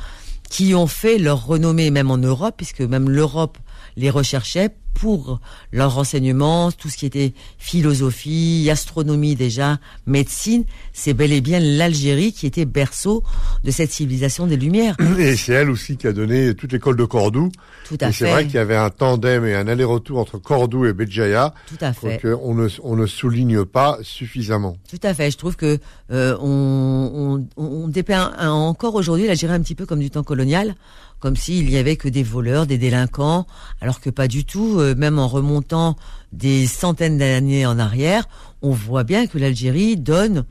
qui 0.51 0.75
ont 0.75 0.87
fait 0.87 1.17
leur 1.17 1.47
renommée 1.47 1.91
même 1.91 2.11
en 2.11 2.19
Europe, 2.19 2.55
puisque 2.59 2.83
même 2.83 3.09
l'Europe 3.09 3.57
les 3.97 4.11
recherchait 4.11 4.71
pour 4.95 5.41
leur 5.73 5.95
renseignement, 5.95 6.71
tout 6.73 6.89
ce 6.89 6.97
qui 6.97 7.07
était 7.07 7.33
philosophie, 7.59 8.69
astronomie 8.71 9.35
déjà, 9.35 9.79
médecine, 10.07 10.65
c'est 10.93 11.15
bel 11.15 11.33
et 11.33 11.41
bien 11.41 11.61
l'Algérie 11.61 12.33
qui 12.33 12.47
était 12.47 12.65
berceau 12.65 13.23
de 13.65 13.71
cette 13.71 13.91
civilisation 13.91 14.47
des 14.47 14.57
Lumières. 14.57 14.97
Et 15.19 15.37
c'est 15.37 15.53
elle 15.53 15.71
aussi 15.71 15.97
qui 15.97 16.07
a 16.07 16.13
donné 16.13 16.55
toute 16.55 16.73
l'école 16.73 16.97
de 16.97 17.05
Cordoue. 17.05 17.51
Tout 17.87 17.99
à 18.01 18.09
et 18.09 18.13
fait. 18.13 18.25
C'est 18.25 18.31
vrai 18.31 18.45
qu'il 18.45 18.55
y 18.55 18.59
avait 18.59 18.77
un 18.77 18.91
tandem 18.91 19.45
et 19.45 19.55
un 19.55 19.67
aller-retour 19.69 20.19
entre 20.19 20.39
Cordoue 20.39 20.87
et 20.87 20.93
Béjaïa. 20.93 21.55
Tout 21.67 21.85
à 21.85 21.93
fait. 21.93 22.21
on 22.25 22.55
ne, 22.55 22.69
on 22.83 22.97
ne 22.97 23.07
souligne 23.07 23.65
pas 23.65 23.99
suffisamment. 24.03 24.77
Tout 24.91 25.01
à 25.03 25.15
fait. 25.15 25.31
Je 25.31 25.39
trouve 25.39 25.57
que 25.57 25.79
euh, 26.11 26.37
on, 26.41 27.45
on, 27.57 27.63
on 27.63 27.89
dépeint 27.89 28.33
encore 28.39 28.95
aujourd'hui 28.95 29.27
l'Algérie 29.27 29.55
un 29.55 29.61
petit 29.61 29.75
peu 29.75 29.87
comme 29.87 30.01
du 30.01 30.11
temps 30.11 30.23
colonial 30.23 30.75
comme 31.23 31.37
s'il 31.37 31.71
y 31.71 31.77
avait 31.77 31.95
que 31.95 32.09
des 32.09 32.25
voleurs, 32.25 32.67
des 32.67 32.79
délinquants, 32.79 33.47
alors 33.81 34.01
que 34.01 34.11
pas 34.11 34.27
du 34.27 34.45
tout. 34.45 34.81
Euh, 34.83 34.95
même 34.95 35.19
en 35.19 35.29
remontant 35.29 35.97
des 36.33 36.67
centaines 36.67 37.19
d'années 37.19 37.67
en 37.67 37.79
arrière, 37.79 38.29
on 38.63 38.71
voit 38.71 39.05
bien 39.05 39.27
que 39.27 39.39
l'Algérie 39.39 39.97
donne 39.97 40.45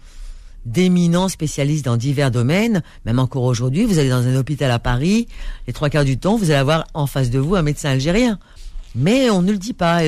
d'éminents 0.65 1.27
spécialistes 1.27 1.85
dans 1.85 1.97
divers 1.97 2.31
domaines. 2.31 2.83
Même 3.05 3.19
encore 3.19 3.43
aujourd'hui, 3.43 3.85
vous 3.85 3.99
allez 3.99 4.09
dans 4.09 4.27
un 4.27 4.35
hôpital 4.35 4.71
à 4.71 4.79
Paris, 4.79 5.27
les 5.67 5.73
trois 5.73 5.89
quarts 5.89 6.05
du 6.05 6.17
temps, 6.17 6.37
vous 6.37 6.51
allez 6.51 6.59
avoir 6.59 6.85
en 6.93 7.07
face 7.07 7.29
de 7.29 7.39
vous 7.39 7.55
un 7.55 7.63
médecin 7.63 7.89
algérien. 7.89 8.39
Mais 8.93 9.29
on 9.29 9.41
ne 9.41 9.51
le 9.51 9.57
dit 9.57 9.73
pas. 9.73 10.01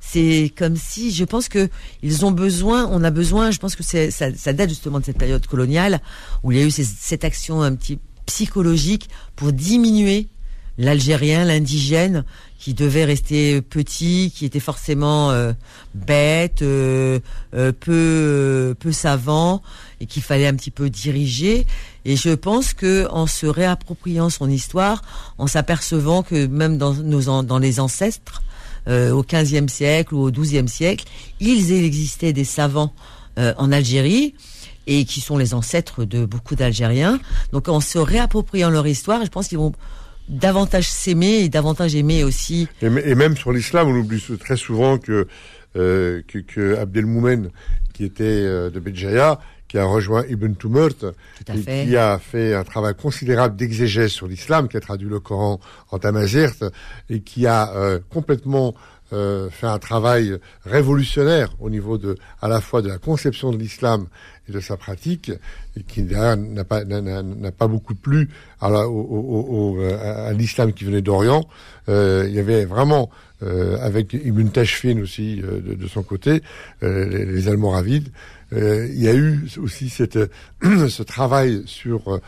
C'est 0.00 0.52
comme 0.56 0.76
si, 0.76 1.12
je 1.12 1.24
pense 1.24 1.48
que 1.48 1.68
ils 2.02 2.24
ont 2.24 2.30
besoin, 2.30 2.88
on 2.90 3.04
a 3.04 3.10
besoin, 3.10 3.50
je 3.50 3.58
pense 3.58 3.76
que 3.76 3.82
ça, 3.82 4.10
ça 4.10 4.52
date 4.52 4.70
justement 4.70 5.00
de 5.00 5.04
cette 5.04 5.18
période 5.18 5.46
coloniale 5.46 6.00
où 6.42 6.52
il 6.52 6.58
y 6.58 6.62
a 6.62 6.64
eu 6.64 6.70
cette 6.70 7.24
action 7.24 7.62
un 7.62 7.74
petit 7.74 7.98
psychologique 8.24 9.08
pour 9.36 9.52
diminuer 9.52 10.28
l'Algérien, 10.78 11.44
l'indigène, 11.44 12.24
qui 12.58 12.74
devait 12.74 13.04
rester 13.04 13.60
petit, 13.60 14.32
qui 14.34 14.44
était 14.44 14.60
forcément 14.60 15.30
euh, 15.30 15.52
bête, 15.94 16.62
euh, 16.62 17.20
euh, 17.54 17.72
peu 17.72 18.74
peu 18.78 18.92
savant, 18.92 19.62
et 20.00 20.06
qu'il 20.06 20.22
fallait 20.22 20.46
un 20.46 20.54
petit 20.54 20.70
peu 20.70 20.90
diriger. 20.90 21.66
Et 22.04 22.16
je 22.16 22.30
pense 22.30 22.72
que 22.72 23.06
en 23.10 23.26
se 23.26 23.46
réappropriant 23.46 24.30
son 24.30 24.50
histoire, 24.50 25.02
en 25.38 25.46
s'apercevant 25.46 26.22
que 26.22 26.46
même 26.46 26.78
dans 26.78 26.94
nos 26.94 27.42
dans 27.42 27.58
les 27.58 27.80
ancêtres, 27.80 28.42
au 28.88 29.24
XVe 29.24 29.66
siècle 29.66 30.14
ou 30.14 30.28
au 30.28 30.30
XIIe 30.30 30.68
siècle, 30.68 31.06
il 31.40 31.72
existait 31.72 32.32
des 32.32 32.44
savants 32.44 32.92
en 33.36 33.72
Algérie 33.72 34.34
et 34.86 35.04
qui 35.04 35.20
sont 35.20 35.36
les 35.36 35.54
ancêtres 35.54 36.04
de 36.04 36.24
beaucoup 36.24 36.54
d'Algériens. 36.54 37.18
Donc 37.52 37.68
en 37.68 37.80
se 37.80 37.98
réappropriant 37.98 38.70
leur 38.70 38.86
histoire, 38.86 39.24
je 39.24 39.30
pense 39.30 39.48
qu'ils 39.48 39.58
vont 39.58 39.72
davantage 40.28 40.88
s'aimer 40.90 41.44
et 41.44 41.48
davantage 41.48 41.94
aimer 41.94 42.24
aussi. 42.24 42.68
Et, 42.82 43.14
même 43.14 43.36
sur 43.36 43.52
l'islam, 43.52 43.88
on 43.88 43.96
oublie 43.96 44.22
très 44.38 44.56
souvent 44.56 44.98
que 44.98 45.26
euh, 45.76 46.22
que, 46.26 46.38
que 46.38 46.76
Abdelmoumen, 46.76 47.50
qui 47.92 48.04
était 48.04 48.24
euh, 48.24 48.70
de 48.70 48.80
Béjaïa, 48.80 49.38
qui 49.68 49.78
a 49.78 49.84
rejoint 49.84 50.24
Ibn 50.26 50.54
Tumurt, 50.54 51.04
et 51.52 51.60
qui 51.60 51.96
a 51.96 52.18
fait 52.18 52.54
un 52.54 52.64
travail 52.64 52.94
considérable 52.94 53.56
d'exégèse 53.56 54.10
sur 54.10 54.26
l'islam, 54.26 54.68
qui 54.68 54.76
a 54.76 54.80
traduit 54.80 55.08
le 55.08 55.20
Coran 55.20 55.60
en 55.90 55.98
tamazirt, 55.98 56.64
et 57.10 57.20
qui 57.20 57.46
a 57.46 57.74
euh, 57.74 57.98
complètement 58.10 58.74
euh, 59.12 59.50
fait 59.50 59.66
un 59.66 59.78
travail 59.78 60.36
révolutionnaire 60.64 61.54
au 61.60 61.70
niveau 61.70 61.98
de, 61.98 62.16
à 62.42 62.48
la 62.48 62.60
fois 62.60 62.82
de 62.82 62.88
la 62.88 62.98
conception 62.98 63.50
de 63.50 63.56
l'islam 63.56 64.06
et 64.48 64.52
de 64.52 64.60
sa 64.60 64.76
pratique, 64.76 65.30
et 65.76 65.82
qui 65.82 66.02
n'a 66.02 66.64
pas, 66.64 66.84
n'a 66.84 67.52
pas 67.52 67.66
beaucoup 67.66 67.94
plu 67.94 68.28
à, 68.60 68.68
à 68.68 70.32
l'islam 70.32 70.72
qui 70.72 70.84
venait 70.84 71.02
d'Orient. 71.02 71.48
Euh, 71.88 72.24
il 72.28 72.34
y 72.34 72.38
avait 72.38 72.64
vraiment, 72.64 73.10
euh, 73.42 73.76
avec 73.80 74.14
Ibn 74.14 74.48
Tashfin 74.48 75.00
aussi 75.00 75.42
euh, 75.42 75.60
de, 75.60 75.74
de, 75.74 75.86
son 75.88 76.02
côté, 76.02 76.42
euh, 76.82 77.06
les, 77.06 77.26
les, 77.26 77.48
Almoravides, 77.48 78.08
euh, 78.52 78.88
il 78.90 79.02
y 79.02 79.08
a 79.08 79.14
eu 79.14 79.46
aussi 79.58 79.88
cette, 79.88 80.18
ce 80.62 81.02
travail 81.02 81.62
sur, 81.66 82.20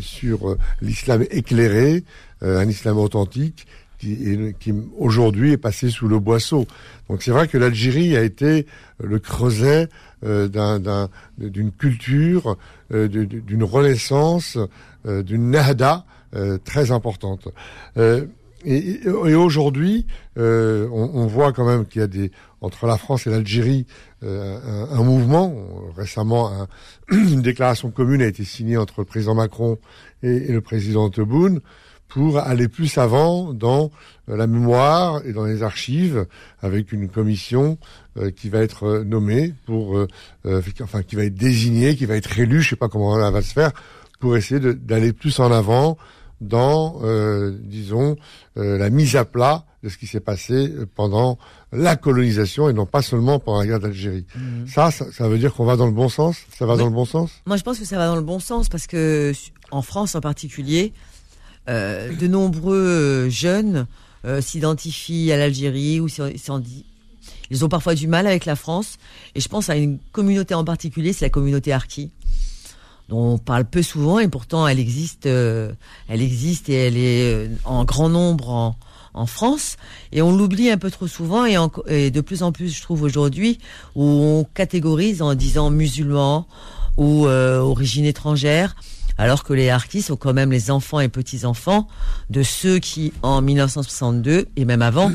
sur 0.00 0.56
l'islam 0.82 1.24
éclairé, 1.30 2.04
un 2.42 2.68
islam 2.68 2.98
authentique, 2.98 3.66
qui, 4.00 4.54
qui 4.58 4.74
aujourd'hui 4.98 5.52
est 5.52 5.58
passé 5.58 5.90
sous 5.90 6.08
le 6.08 6.18
boisseau. 6.18 6.66
Donc 7.08 7.22
c'est 7.22 7.30
vrai 7.30 7.48
que 7.48 7.58
l'Algérie 7.58 8.16
a 8.16 8.22
été 8.22 8.66
le 9.02 9.18
creuset 9.18 9.88
euh, 10.24 10.48
d'une 11.38 11.72
culture, 11.72 12.56
euh, 12.92 13.08
d'une 13.08 13.64
renaissance, 13.64 14.58
euh, 15.06 15.22
d'une 15.22 15.50
nahda 15.50 16.04
très 16.64 16.92
importante. 16.92 17.48
et, 18.64 19.00
aujourd'hui, 19.08 20.06
on, 20.36 21.26
voit 21.26 21.52
quand 21.52 21.66
même 21.66 21.86
qu'il 21.86 22.02
y 22.02 22.04
a 22.04 22.06
des 22.06 22.30
entre 22.60 22.86
la 22.86 22.96
France 22.96 23.26
et 23.26 23.30
l'Algérie 23.30 23.84
un, 24.22 25.02
mouvement. 25.02 25.52
Récemment, 25.96 26.68
une 27.10 27.42
déclaration 27.42 27.90
commune 27.90 28.22
a 28.22 28.26
été 28.26 28.44
signée 28.44 28.76
entre 28.76 29.00
le 29.00 29.06
président 29.06 29.34
Macron 29.34 29.78
et, 30.22 30.52
le 30.52 30.60
président 30.60 31.10
Tebboune 31.10 31.60
pour 32.10 32.38
aller 32.38 32.68
plus 32.68 32.98
avant 32.98 33.54
dans 33.54 33.90
la 34.26 34.46
mémoire 34.46 35.22
et 35.24 35.32
dans 35.32 35.44
les 35.44 35.62
archives 35.62 36.26
avec 36.60 36.92
une 36.92 37.08
commission 37.08 37.78
euh, 38.18 38.30
qui 38.30 38.48
va 38.48 38.58
être 38.58 38.84
euh, 38.84 39.04
nommée 39.04 39.54
pour, 39.64 39.96
euh, 39.96 40.08
enfin 40.82 41.02
qui 41.02 41.14
va 41.16 41.24
être 41.24 41.34
désignée, 41.34 41.96
qui 41.96 42.06
va 42.06 42.16
être 42.16 42.38
élue, 42.38 42.62
je 42.62 42.70
sais 42.70 42.76
pas 42.76 42.88
comment 42.88 43.16
elle 43.24 43.32
va 43.32 43.42
se 43.42 43.52
faire, 43.52 43.70
pour 44.18 44.36
essayer 44.36 44.60
d'aller 44.60 45.12
plus 45.12 45.38
en 45.38 45.50
avant 45.50 45.96
dans, 46.40 47.02
disons, 47.50 48.16
la 48.56 48.88
mise 48.88 49.14
à 49.14 49.26
plat 49.26 49.64
de 49.82 49.90
ce 49.90 49.98
qui 49.98 50.06
s'est 50.06 50.20
passé 50.20 50.72
pendant 50.94 51.38
la 51.70 51.96
colonisation 51.96 52.70
et 52.70 52.72
non 52.72 52.86
pas 52.86 53.02
seulement 53.02 53.38
pendant 53.38 53.60
la 53.60 53.66
guerre 53.66 53.80
d'Algérie. 53.80 54.26
Mmh. 54.34 54.66
Ça, 54.66 54.90
ça, 54.90 55.28
veut 55.28 55.38
dire 55.38 55.52
qu'on 55.52 55.66
va 55.66 55.76
dans 55.76 55.86
le 55.86 55.92
bon 55.92 56.08
sens? 56.08 56.38
Ça 56.56 56.64
va 56.64 56.76
dans 56.76 56.86
le 56.86 56.92
bon 56.92 57.04
sens? 57.04 57.30
Moi, 57.44 57.58
je 57.58 57.62
pense 57.62 57.78
que 57.78 57.84
ça 57.84 57.98
va 57.98 58.06
dans 58.06 58.16
le 58.16 58.22
bon 58.22 58.40
sens 58.40 58.70
parce 58.70 58.86
que 58.86 59.32
en 59.70 59.82
France 59.82 60.14
en 60.14 60.20
particulier, 60.20 60.94
euh, 61.68 62.14
de 62.16 62.26
nombreux 62.26 63.28
jeunes 63.28 63.86
euh, 64.24 64.40
s'identifient 64.40 65.30
à 65.30 65.36
l'Algérie 65.36 66.00
ou 66.00 66.08
ils 67.50 67.64
ont 67.64 67.68
parfois 67.68 67.94
du 67.94 68.08
mal 68.08 68.26
avec 68.26 68.46
la 68.46 68.56
France. 68.56 68.96
Et 69.34 69.40
je 69.40 69.48
pense 69.48 69.68
à 69.68 69.76
une 69.76 69.98
communauté 70.12 70.54
en 70.54 70.64
particulier, 70.64 71.12
c'est 71.12 71.26
la 71.26 71.30
communauté 71.30 71.72
Harki, 71.72 72.10
dont 73.08 73.34
on 73.34 73.38
parle 73.38 73.66
peu 73.66 73.82
souvent 73.82 74.18
et 74.18 74.28
pourtant 74.28 74.66
elle 74.66 74.78
existe, 74.78 75.26
euh, 75.26 75.72
elle 76.08 76.22
existe 76.22 76.70
et 76.70 76.74
elle 76.74 76.96
est 76.96 77.50
en 77.64 77.84
grand 77.84 78.08
nombre 78.08 78.48
en, 78.48 78.76
en 79.12 79.26
France 79.26 79.76
et 80.12 80.22
on 80.22 80.34
l'oublie 80.34 80.70
un 80.70 80.78
peu 80.78 80.90
trop 80.90 81.08
souvent 81.08 81.44
et, 81.44 81.56
et, 81.88 82.10
de 82.10 82.20
plus 82.22 82.42
en 82.42 82.52
plus 82.52 82.74
je 82.74 82.80
trouve 82.80 83.02
aujourd'hui 83.02 83.58
où 83.96 84.04
on 84.04 84.44
catégorise 84.54 85.20
en 85.20 85.34
disant 85.34 85.70
musulmans 85.70 86.46
ou 86.96 87.26
origine 87.26 88.04
étrangère 88.04 88.74
alors 89.20 89.44
que 89.44 89.52
les 89.52 89.68
Harkis 89.68 90.00
sont 90.00 90.16
quand 90.16 90.32
même 90.32 90.50
les 90.50 90.70
enfants 90.70 90.98
et 90.98 91.08
petits-enfants 91.08 91.86
de 92.30 92.42
ceux 92.42 92.78
qui, 92.78 93.12
en 93.20 93.42
1962 93.42 94.48
et 94.56 94.64
même 94.64 94.80
avant, 94.80 95.12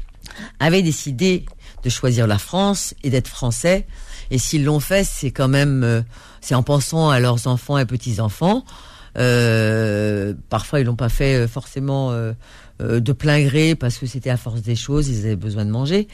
avaient 0.60 0.82
décidé 0.82 1.46
de 1.82 1.90
choisir 1.90 2.28
la 2.28 2.38
France 2.38 2.94
et 3.02 3.10
d'être 3.10 3.26
français. 3.26 3.88
Et 4.30 4.38
s'ils 4.38 4.64
l'ont 4.64 4.78
fait, 4.78 5.02
c'est 5.02 5.32
quand 5.32 5.48
même, 5.48 5.82
euh, 5.82 6.02
c'est 6.40 6.54
en 6.54 6.62
pensant 6.62 7.10
à 7.10 7.18
leurs 7.18 7.48
enfants 7.48 7.76
et 7.76 7.86
petits-enfants. 7.86 8.64
Euh, 9.18 10.32
parfois, 10.48 10.78
ils 10.78 10.86
l'ont 10.86 10.94
pas 10.94 11.08
fait 11.08 11.34
euh, 11.34 11.48
forcément 11.48 12.14
de 12.78 13.12
plein 13.12 13.42
gré 13.42 13.74
parce 13.74 13.98
que 13.98 14.06
c'était 14.06 14.30
à 14.30 14.36
force 14.36 14.62
des 14.62 14.76
choses, 14.76 15.08
ils 15.08 15.26
avaient 15.26 15.34
besoin 15.34 15.64
de 15.64 15.70
manger. 15.70 16.06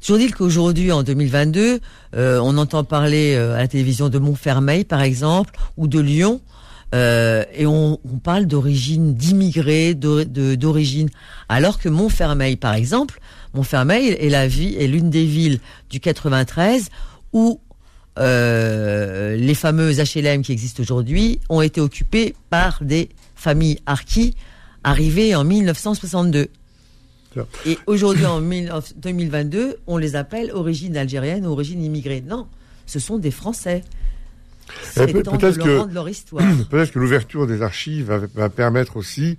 Toujours 0.00 0.18
dit 0.18 0.30
qu'aujourd'hui, 0.30 0.92
en 0.92 1.02
2022, 1.02 1.80
on 2.14 2.56
entend 2.56 2.84
parler 2.84 3.34
à 3.34 3.58
la 3.58 3.66
télévision 3.66 4.08
de 4.08 4.18
Montfermeil, 4.20 4.84
par 4.84 5.02
exemple, 5.02 5.58
ou 5.76 5.88
de 5.88 5.98
Lyon, 5.98 6.40
euh, 6.94 7.44
et 7.52 7.66
on, 7.66 7.98
on 8.04 8.18
parle 8.18 8.46
d'origine, 8.46 9.14
d'immigrés, 9.14 9.94
d'origine. 9.94 11.08
Alors 11.48 11.78
que 11.78 11.88
Montfermeil, 11.88 12.56
par 12.56 12.74
exemple, 12.74 13.20
Montfermeil 13.52 14.08
est 14.08 14.28
la 14.28 14.46
vie 14.46 14.76
est 14.78 14.86
l'une 14.86 15.10
des 15.10 15.24
villes 15.24 15.60
du 15.90 16.00
93 16.00 16.88
où 17.32 17.60
euh, 18.18 19.36
les 19.36 19.54
fameux 19.54 19.92
HLM 19.92 20.42
qui 20.42 20.52
existent 20.52 20.82
aujourd'hui 20.82 21.40
ont 21.48 21.60
été 21.60 21.80
occupés 21.80 22.36
par 22.48 22.78
des 22.82 23.08
familles 23.34 23.80
harkis 23.86 24.34
arrivées 24.84 25.34
en 25.34 25.44
1962. 25.44 26.48
Et 27.66 27.78
aujourd'hui, 27.88 28.26
en 28.26 28.40
2022, 28.40 29.78
on 29.88 29.96
les 29.96 30.14
appelle 30.14 30.52
origine 30.52 30.96
algérienne 30.96 31.44
ou 31.44 31.50
origine 31.50 31.82
immigrée. 31.82 32.22
Non, 32.24 32.46
ce 32.86 33.00
sont 33.00 33.18
des 33.18 33.32
Français. 33.32 33.82
C'est 34.82 35.12
peut-être 35.12 35.58
que, 35.58 35.92
leur 35.92 36.08
histoire. 36.08 36.44
Peut-être 36.70 36.92
que 36.92 36.98
l'ouverture 36.98 37.46
des 37.46 37.62
archives 37.62 38.06
va, 38.06 38.18
va, 38.34 38.48
permettre 38.48 38.96
aussi 38.96 39.38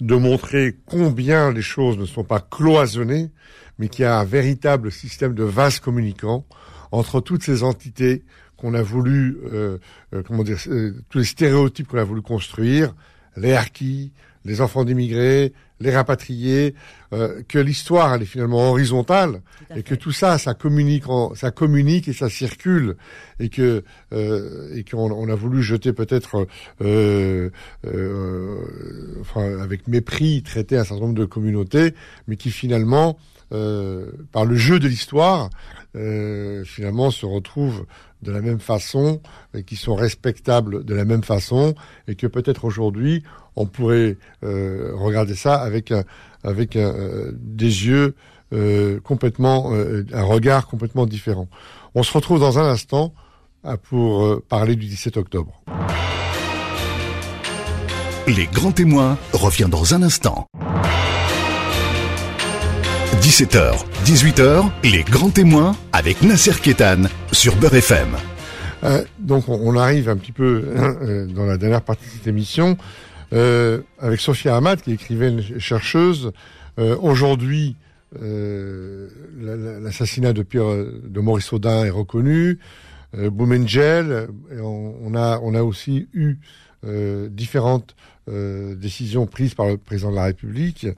de 0.00 0.14
montrer 0.14 0.76
combien 0.86 1.52
les 1.52 1.62
choses 1.62 1.98
ne 1.98 2.06
sont 2.06 2.24
pas 2.24 2.40
cloisonnées, 2.40 3.30
mais 3.78 3.88
qu'il 3.88 4.02
y 4.02 4.06
a 4.06 4.18
un 4.18 4.24
véritable 4.24 4.90
système 4.90 5.34
de 5.34 5.44
vases 5.44 5.80
communicants 5.80 6.44
entre 6.92 7.20
toutes 7.20 7.42
ces 7.42 7.62
entités 7.62 8.22
qu'on 8.56 8.74
a 8.74 8.82
voulu, 8.82 9.38
euh, 9.52 9.78
euh, 10.14 10.22
comment 10.26 10.44
dire, 10.44 10.58
euh, 10.68 10.94
tous 11.10 11.18
les 11.18 11.24
stéréotypes 11.24 11.88
qu'on 11.88 11.98
a 11.98 12.04
voulu 12.04 12.22
construire, 12.22 12.94
les 13.36 13.52
harkis, 13.52 14.12
les 14.44 14.60
enfants 14.60 14.84
d'immigrés, 14.84 15.52
les 15.80 15.94
rapatriés, 15.94 16.74
que 17.48 17.58
l'histoire 17.58 18.14
elle 18.14 18.22
est 18.22 18.26
finalement 18.26 18.70
horizontale 18.70 19.42
et 19.76 19.82
que 19.82 19.94
tout 19.94 20.12
ça, 20.12 20.38
ça 20.38 20.54
communique, 20.54 21.04
ça 21.34 21.50
communique 21.50 22.08
et 22.08 22.12
ça 22.12 22.28
circule 22.28 22.96
et 23.40 23.48
que 23.48 23.82
et 24.12 24.84
qu'on 24.84 25.10
on 25.10 25.28
a 25.28 25.34
voulu 25.34 25.62
jeter 25.62 25.92
peut-être, 25.92 26.46
enfin 29.20 29.62
avec 29.62 29.88
mépris, 29.88 30.42
traiter 30.42 30.76
un 30.76 30.84
certain 30.84 31.02
nombre 31.02 31.18
de 31.18 31.24
communautés, 31.24 31.94
mais 32.28 32.36
qui 32.36 32.50
finalement 32.50 33.18
par 33.50 34.44
le 34.44 34.56
jeu 34.56 34.78
de 34.78 34.88
l'histoire, 34.88 35.50
euh, 35.96 36.64
finalement 36.64 37.12
se 37.12 37.24
retrouvent 37.24 37.86
de 38.22 38.32
la 38.32 38.40
même 38.40 38.58
façon 38.58 39.20
et 39.54 39.62
qui 39.62 39.76
sont 39.76 39.94
respectables 39.94 40.84
de 40.84 40.92
la 40.92 41.04
même 41.04 41.22
façon 41.22 41.76
et 42.08 42.16
que 42.16 42.26
peut-être 42.26 42.64
aujourd'hui 42.64 43.22
on 43.56 43.66
pourrait 43.66 44.16
euh, 44.44 44.92
regarder 44.94 45.34
ça 45.34 45.54
avec 45.54 45.90
un, 45.92 46.04
avec 46.42 46.76
un, 46.76 46.92
des 47.32 47.86
yeux 47.86 48.14
euh, 48.52 49.00
complètement 49.00 49.72
un 49.72 50.22
regard 50.22 50.66
complètement 50.66 51.06
différent. 51.06 51.48
On 51.94 52.02
se 52.02 52.12
retrouve 52.12 52.40
dans 52.40 52.58
un 52.58 52.64
instant 52.64 53.14
pour 53.88 54.42
parler 54.42 54.76
du 54.76 54.86
17 54.86 55.16
octobre. 55.16 55.62
Les 58.26 58.46
grands 58.46 58.72
témoins 58.72 59.16
revient 59.32 59.68
dans 59.70 59.94
un 59.94 60.02
instant. 60.02 60.46
17h, 63.20 63.84
18h, 64.04 64.70
les 64.82 65.02
grands 65.02 65.30
témoins 65.30 65.74
avec 65.92 66.22
Nasser 66.22 66.52
Kétan 66.60 67.04
sur 67.32 67.56
Beurre 67.56 67.76
FM. 67.76 68.08
Euh, 68.84 69.02
donc 69.18 69.48
on, 69.48 69.76
arrive 69.76 70.10
un 70.10 70.16
petit 70.16 70.32
peu 70.32 70.64
hein, 70.76 70.94
euh, 71.00 71.26
dans 71.26 71.46
la 71.46 71.56
dernière 71.56 71.80
partie 71.80 72.04
de 72.04 72.10
cette 72.10 72.26
émission 72.26 72.76
euh, 73.32 73.82
avec 73.98 74.20
Sophia 74.20 74.56
Hamad 74.56 74.80
qui 74.80 74.90
est 74.90 74.94
écrivaine 74.94 75.42
chercheuse. 75.58 76.32
Aujourd'hui, 76.76 77.76
l'assassinat 78.20 80.32
de 80.32 80.42
Pierre, 80.42 80.86
de 81.04 81.20
Maurice 81.20 81.52
Audin 81.52 81.84
est 81.84 81.90
reconnu. 81.90 82.58
Boumengel, 83.16 84.26
on, 84.60 85.14
a 85.14 85.38
on 85.40 85.54
a 85.54 85.62
aussi 85.62 86.08
eu 86.14 86.38
différentes 87.30 87.94
décisions 88.26 89.26
prises 89.26 89.54
par 89.54 89.66
le 89.66 89.76
président 89.76 90.10
de 90.10 90.16
la 90.16 90.24
République 90.24 90.88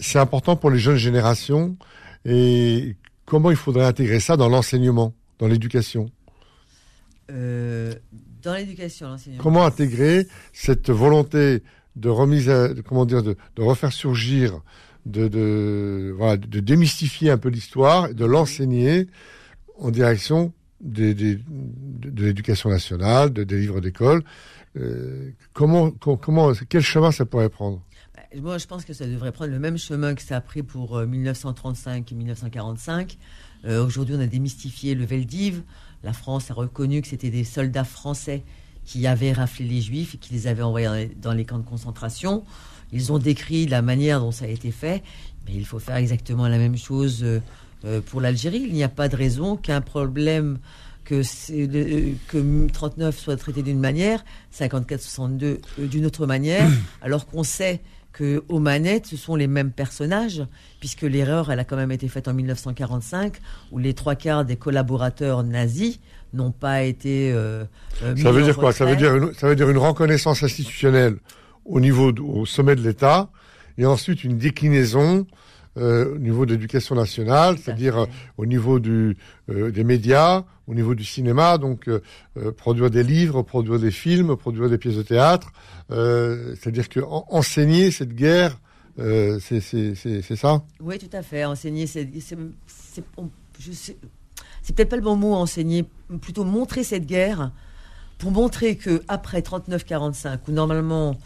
c'est 0.00 0.18
important 0.18 0.56
pour 0.56 0.70
les 0.70 0.78
jeunes 0.78 0.96
générations 0.96 1.76
et 2.24 2.96
comment 3.26 3.50
il 3.50 3.56
faudrait 3.56 3.84
intégrer 3.84 4.18
ça 4.18 4.36
dans 4.36 4.48
l'enseignement, 4.48 5.14
dans 5.38 5.46
l'éducation? 5.46 6.10
Euh, 7.30 7.94
Dans 8.42 8.54
l'éducation, 8.54 9.08
l'enseignement. 9.08 9.42
Comment 9.42 9.64
intégrer 9.64 10.26
cette 10.52 10.90
volonté 10.90 11.62
de 11.96 12.08
remise, 12.08 12.48
à, 12.48 12.68
comment 12.86 13.04
dire, 13.04 13.22
de, 13.22 13.36
refaire 13.58 13.92
surgir, 13.92 14.60
de, 15.06 15.28
de, 15.28 16.14
voilà, 16.16 16.36
de 16.36 16.60
démystifier 16.60 17.30
un 17.30 17.38
peu 17.38 17.48
l'histoire, 17.48 18.14
de 18.14 18.24
l'enseigner 18.24 19.08
en 19.78 19.90
direction 19.90 20.52
des, 20.80 21.14
des, 21.14 21.36
de, 21.36 22.24
l'éducation 22.24 22.70
nationale, 22.70 23.32
de, 23.32 23.44
des 23.44 23.58
livres 23.58 23.80
d'école. 23.80 24.22
Euh, 24.76 25.30
comment, 25.52 25.90
comment, 25.90 26.52
quel 26.68 26.82
chemin 26.82 27.10
ça 27.10 27.26
pourrait 27.26 27.48
prendre? 27.48 27.82
Moi, 28.36 28.58
je 28.58 28.66
pense 28.66 28.84
que 28.84 28.92
ça 28.92 29.06
devrait 29.06 29.32
prendre 29.32 29.50
le 29.50 29.58
même 29.58 29.76
chemin 29.76 30.14
que 30.14 30.22
ça 30.22 30.36
a 30.36 30.40
pris 30.40 30.62
pour 30.62 31.00
1935 31.00 32.12
euh, 32.12 32.14
et 32.14 32.14
1945. 32.14 33.18
Euh, 33.64 33.84
aujourd'hui, 33.84 34.14
on 34.16 34.20
a 34.20 34.26
démystifié 34.26 34.94
le 34.94 35.04
Veldiv. 35.04 35.62
La 36.02 36.12
France 36.12 36.50
a 36.50 36.54
reconnu 36.54 37.02
que 37.02 37.08
c'était 37.08 37.30
des 37.30 37.44
soldats 37.44 37.84
français 37.84 38.42
qui 38.84 39.06
avaient 39.06 39.32
raflé 39.32 39.66
les 39.66 39.80
Juifs 39.80 40.14
et 40.14 40.18
qui 40.18 40.32
les 40.32 40.46
avaient 40.46 40.62
envoyés 40.62 41.10
dans 41.20 41.32
les 41.32 41.44
camps 41.44 41.58
de 41.58 41.64
concentration. 41.64 42.44
Ils 42.92 43.12
ont 43.12 43.18
décrit 43.18 43.66
la 43.66 43.82
manière 43.82 44.20
dont 44.20 44.32
ça 44.32 44.46
a 44.46 44.48
été 44.48 44.70
fait, 44.70 45.02
mais 45.46 45.54
il 45.54 45.64
faut 45.64 45.78
faire 45.78 45.96
exactement 45.96 46.48
la 46.48 46.58
même 46.58 46.76
chose 46.76 47.22
euh, 47.22 48.00
pour 48.06 48.20
l'Algérie. 48.20 48.62
Il 48.66 48.72
n'y 48.72 48.82
a 48.82 48.88
pas 48.88 49.08
de 49.08 49.16
raison 49.16 49.56
qu'un 49.56 49.80
problème 49.80 50.58
que, 51.04 51.22
que 52.28 52.66
39 52.68 53.18
soit 53.18 53.36
traité 53.36 53.62
d'une 53.62 53.78
manière, 53.80 54.24
54-62 54.56 55.58
d'une 55.78 56.06
autre 56.06 56.26
manière, 56.26 56.68
alors 57.02 57.26
qu'on 57.26 57.42
sait 57.42 57.80
que 58.12 58.42
aux 58.48 58.58
manettes, 58.58 59.06
ce 59.06 59.16
sont 59.16 59.36
les 59.36 59.46
mêmes 59.46 59.70
personnages, 59.70 60.42
puisque 60.80 61.02
l'erreur, 61.02 61.50
elle 61.50 61.60
a 61.60 61.64
quand 61.64 61.76
même 61.76 61.92
été 61.92 62.08
faite 62.08 62.28
en 62.28 62.34
1945, 62.34 63.34
où 63.72 63.78
les 63.78 63.94
trois 63.94 64.14
quarts 64.14 64.44
des 64.44 64.56
collaborateurs 64.56 65.42
nazis 65.44 66.00
n'ont 66.32 66.50
pas 66.50 66.82
été. 66.82 67.32
Euh, 67.32 67.64
euh, 68.02 68.16
ça 68.16 68.32
veut 68.32 68.42
dire 68.42 68.56
quoi? 68.56 68.72
Ça 68.72 68.84
veut 68.84 68.96
dire 68.96 69.14
une, 69.16 69.32
ça 69.34 69.48
veut 69.48 69.56
dire 69.56 69.70
une 69.70 69.78
reconnaissance 69.78 70.42
institutionnelle 70.42 71.16
au 71.64 71.80
niveau 71.80 72.12
au 72.12 72.46
sommet 72.46 72.74
de 72.74 72.82
l'État, 72.82 73.30
et 73.78 73.86
ensuite 73.86 74.24
une 74.24 74.38
déclinaison 74.38 75.26
euh, 75.76 76.16
au 76.16 76.18
niveau 76.18 76.46
de 76.46 76.50
l'éducation 76.50 76.96
nationale, 76.96 77.56
c'est-à-dire 77.56 77.98
euh, 77.98 78.06
au 78.36 78.44
niveau 78.44 78.80
du, 78.80 79.16
euh, 79.48 79.70
des 79.70 79.84
médias, 79.84 80.42
au 80.66 80.74
niveau 80.74 80.96
du 80.96 81.04
cinéma, 81.04 81.58
donc 81.58 81.88
produire 82.56 82.90
des 82.90 83.04
livres, 83.04 83.42
produire 83.42 83.78
des 83.78 83.92
films, 83.92 84.36
produire 84.36 84.68
des 84.68 84.78
pièces 84.78 84.96
de 84.96 85.02
théâtre, 85.02 85.52
c'est-à-dire 85.88 86.88
que 86.88 87.00
enseigner 87.00 87.90
cette 87.90 88.14
guerre, 88.14 88.60
c'est 88.96 90.36
ça? 90.36 90.62
Oui, 90.80 90.98
tout 90.98 91.08
à 91.12 91.22
fait. 91.22 91.44
Enseigner, 91.44 91.88
c'est 91.88 92.08
c'est 92.18 93.02
peut-être 94.76 94.90
pas 94.90 94.96
le 94.96 95.02
bon 95.02 95.16
mot 95.16 95.34
enseigner, 95.34 95.84
plutôt 96.20 96.44
montrer 96.44 96.84
cette 96.84 97.06
guerre 97.06 97.50
pour 98.18 98.30
montrer 98.30 98.76
que 98.76 99.02
après 99.08 99.40
39-45, 99.40 100.38
où 100.46 100.52
normalement 100.52 101.16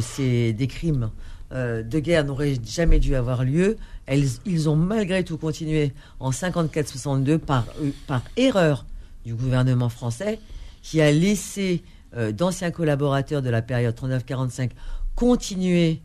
c'est 0.00 0.52
des 0.52 0.66
crimes 0.66 1.12
euh, 1.52 1.82
de 1.82 1.98
guerre 1.98 2.24
n'auraient 2.24 2.56
jamais 2.64 2.98
dû 2.98 3.14
avoir 3.14 3.44
lieu. 3.44 3.76
ils 4.08 4.68
ont 4.70 4.76
malgré 4.76 5.22
tout 5.22 5.36
continué 5.36 5.92
en 6.18 6.30
54-62 6.30 7.36
par, 7.36 7.66
euh, 7.82 7.90
par 8.06 8.22
erreur 8.38 8.86
du 9.26 9.34
gouvernement 9.34 9.90
français 9.90 10.38
qui 10.82 11.02
a 11.02 11.12
laissé 11.12 11.82
euh, 12.16 12.32
d'anciens 12.32 12.70
collaborateurs 12.70 13.42
de 13.42 13.50
la 13.50 13.60
période 13.60 13.94
39-45 13.94 14.70
continuer 15.14 16.00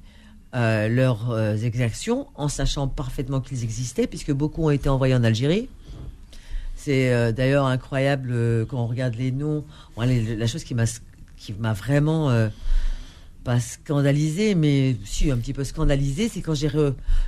leurs 0.53 1.63
exactions 1.63 2.27
en 2.33 2.47
sachant 2.47 2.87
parfaitement 2.87 3.41
qu'ils 3.41 3.63
existaient 3.63 4.07
puisque 4.07 4.31
beaucoup 4.31 4.65
ont 4.65 4.71
été 4.71 4.89
envoyés 4.89 5.13
en 5.13 5.23
Algérie. 5.23 5.69
C'est 6.75 7.31
d'ailleurs 7.31 7.67
incroyable 7.67 8.65
quand 8.67 8.81
on 8.81 8.87
regarde 8.87 9.13
les 9.15 9.31
noms. 9.31 9.63
la 9.97 10.47
chose 10.47 10.63
qui 10.63 10.73
m'a 10.73 11.73
vraiment 11.73 12.49
pas 13.47 13.61
scandalisé, 13.61 14.55
mais 14.55 14.97
si 15.05 15.31
un 15.31 15.37
petit 15.37 15.53
peu 15.53 15.63
scandalisé, 15.63 16.27
c'est 16.27 16.41
quand 16.41 16.53
j'ai 16.53 16.69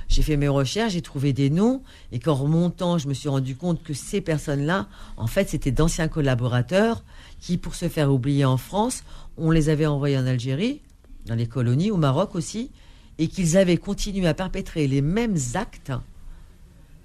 j'ai 0.06 0.20
fait 0.20 0.36
mes 0.36 0.48
recherches, 0.48 0.92
j'ai 0.92 1.00
trouvé 1.00 1.32
des 1.32 1.48
noms 1.48 1.80
et 2.12 2.18
qu'en 2.18 2.34
remontant, 2.34 2.98
je 2.98 3.08
me 3.08 3.14
suis 3.14 3.30
rendu 3.30 3.56
compte 3.56 3.82
que 3.82 3.94
ces 3.94 4.20
personnes-là, 4.20 4.86
en 5.16 5.26
fait, 5.26 5.48
c'était 5.48 5.70
d'anciens 5.70 6.08
collaborateurs 6.08 7.04
qui, 7.40 7.56
pour 7.56 7.74
se 7.74 7.88
faire 7.88 8.12
oublier 8.12 8.44
en 8.44 8.58
France, 8.58 9.02
on 9.38 9.50
les 9.50 9.70
avait 9.70 9.86
envoyés 9.86 10.18
en 10.18 10.26
Algérie, 10.26 10.82
dans 11.24 11.36
les 11.36 11.46
colonies, 11.46 11.90
au 11.90 11.96
Maroc 11.96 12.34
aussi, 12.34 12.70
et 13.16 13.28
qu'ils 13.28 13.56
avaient 13.56 13.78
continué 13.78 14.28
à 14.28 14.34
perpétrer 14.34 14.86
les 14.88 15.00
mêmes 15.00 15.38
actes 15.54 15.92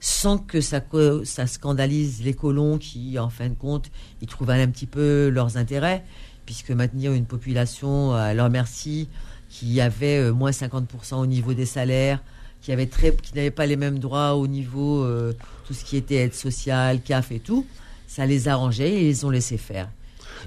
sans 0.02 0.38
que 0.38 0.60
ça, 0.60 0.82
ça 1.24 1.48
scandalise 1.48 2.22
les 2.22 2.34
colons 2.34 2.78
qui, 2.78 3.18
en 3.18 3.30
fin 3.30 3.48
de 3.48 3.56
compte, 3.56 3.90
ils 4.22 4.28
trouvaient 4.28 4.62
un 4.62 4.68
petit 4.68 4.88
peu 4.88 5.30
leurs 5.30 5.56
intérêts 5.56 6.04
puisque 6.46 6.72
maintenir 6.72 7.14
une 7.14 7.26
population 7.26 8.14
à 8.14 8.34
leur 8.34 8.50
merci 8.50 9.10
qui 9.50 9.80
avait 9.80 10.20
euh, 10.20 10.32
moins 10.32 10.52
50% 10.52 11.16
au 11.16 11.26
niveau 11.26 11.54
des 11.54 11.66
salaires, 11.66 12.22
qui 12.62 12.72
avait 12.72 13.52
pas 13.52 13.66
les 13.66 13.76
mêmes 13.76 14.00
droits 14.00 14.36
au 14.36 14.48
niveau 14.48 15.04
euh, 15.04 15.34
tout 15.68 15.74
ce 15.74 15.86
qui 15.86 15.98
était 15.98 16.16
aide 16.16 16.34
sociale, 16.34 17.02
CAF 17.02 17.32
et 17.32 17.40
tout, 17.40 17.66
ça 18.08 18.26
les 18.26 18.48
arrangeait 18.48 18.92
et 18.92 19.10
ils 19.10 19.26
ont 19.26 19.30
laissé 19.30 19.58
faire. 19.58 19.90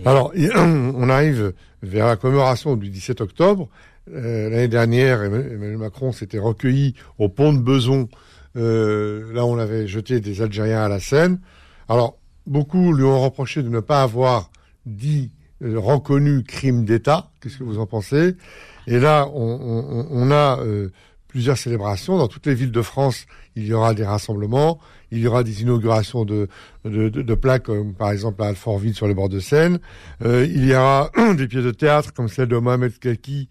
Alors, 0.04 0.32
on 0.56 1.08
arrive 1.08 1.54
vers 1.82 2.06
la 2.06 2.16
commémoration 2.16 2.76
du 2.76 2.90
17 2.90 3.20
octobre. 3.20 3.68
l'année 4.06 4.68
dernière, 4.68 5.22
Emmanuel 5.22 5.76
Macron 5.76 6.12
s'était 6.12 6.38
recueilli 6.38 6.94
au 7.18 7.28
pont 7.28 7.52
de 7.52 7.58
Beson. 7.58 8.08
là, 8.54 9.44
on 9.44 9.58
avait 9.58 9.86
jeté 9.88 10.20
des 10.20 10.42
Algériens 10.42 10.82
à 10.82 10.88
la 10.88 11.00
Seine. 11.00 11.40
Alors, 11.88 12.18
beaucoup 12.46 12.92
lui 12.92 13.04
ont 13.04 13.20
reproché 13.20 13.62
de 13.62 13.68
ne 13.68 13.80
pas 13.80 14.02
avoir 14.02 14.50
dit 14.86 15.30
reconnu 15.60 16.42
crime 16.42 16.84
d'État. 16.84 17.30
Qu'est-ce 17.40 17.58
que 17.58 17.64
vous 17.64 17.78
en 17.78 17.86
pensez? 17.86 18.36
Et 18.86 18.98
là, 18.98 19.28
on, 19.32 20.30
a 20.30 20.58
plusieurs 21.28 21.58
célébrations. 21.58 22.16
Dans 22.18 22.28
toutes 22.28 22.46
les 22.46 22.54
villes 22.54 22.72
de 22.72 22.82
France, 22.82 23.26
il 23.54 23.66
y 23.66 23.72
aura 23.72 23.94
des 23.94 24.04
rassemblements, 24.04 24.78
il 25.10 25.18
y 25.18 25.26
aura 25.26 25.42
des 25.42 25.62
inaugurations 25.62 26.24
de, 26.24 26.48
de, 26.84 27.08
de, 27.08 27.34
plaques, 27.34 27.64
comme 27.64 27.94
par 27.94 28.10
exemple 28.10 28.42
à 28.42 28.46
Alfortville 28.46 28.94
sur 28.94 29.06
les 29.06 29.14
bords 29.14 29.28
de 29.28 29.40
Seine. 29.40 29.78
Euh, 30.24 30.46
il 30.48 30.64
y 30.64 30.74
aura 30.74 31.10
des 31.36 31.46
pièces 31.48 31.64
de 31.64 31.70
théâtre 31.70 32.12
comme 32.12 32.28
celle 32.28 32.48
de 32.48 32.56
Mohamed 32.56 32.98
Kaki 32.98 33.48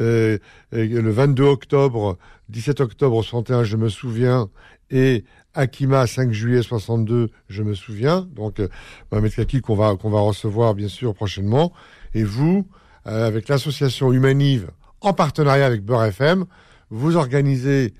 euh, 0.00 0.38
le 0.72 1.10
22 1.10 1.44
octobre, 1.44 2.16
17 2.48 2.80
octobre 2.80 3.22
61, 3.22 3.64
je 3.64 3.76
me 3.76 3.88
souviens, 3.88 4.48
et 4.90 5.24
Akima 5.54 6.06
5 6.06 6.32
juillet 6.32 6.62
62, 6.62 7.30
je 7.48 7.62
me 7.62 7.74
souviens. 7.74 8.28
Donc 8.34 8.60
euh, 8.60 8.68
Mohamed 9.10 9.34
Kaki 9.34 9.60
qu'on 9.60 9.76
va 9.76 9.96
qu'on 9.96 10.10
va 10.10 10.20
recevoir 10.20 10.74
bien 10.74 10.88
sûr 10.88 11.14
prochainement. 11.14 11.72
Et 12.14 12.24
vous, 12.24 12.66
euh, 13.06 13.26
avec 13.26 13.48
l'association 13.48 14.12
Humanive, 14.12 14.70
en 15.00 15.12
partenariat 15.12 15.66
avec 15.66 15.82
Beurre 15.82 16.04
FM, 16.04 16.46
vous 16.90 17.16
organisez 17.16 17.94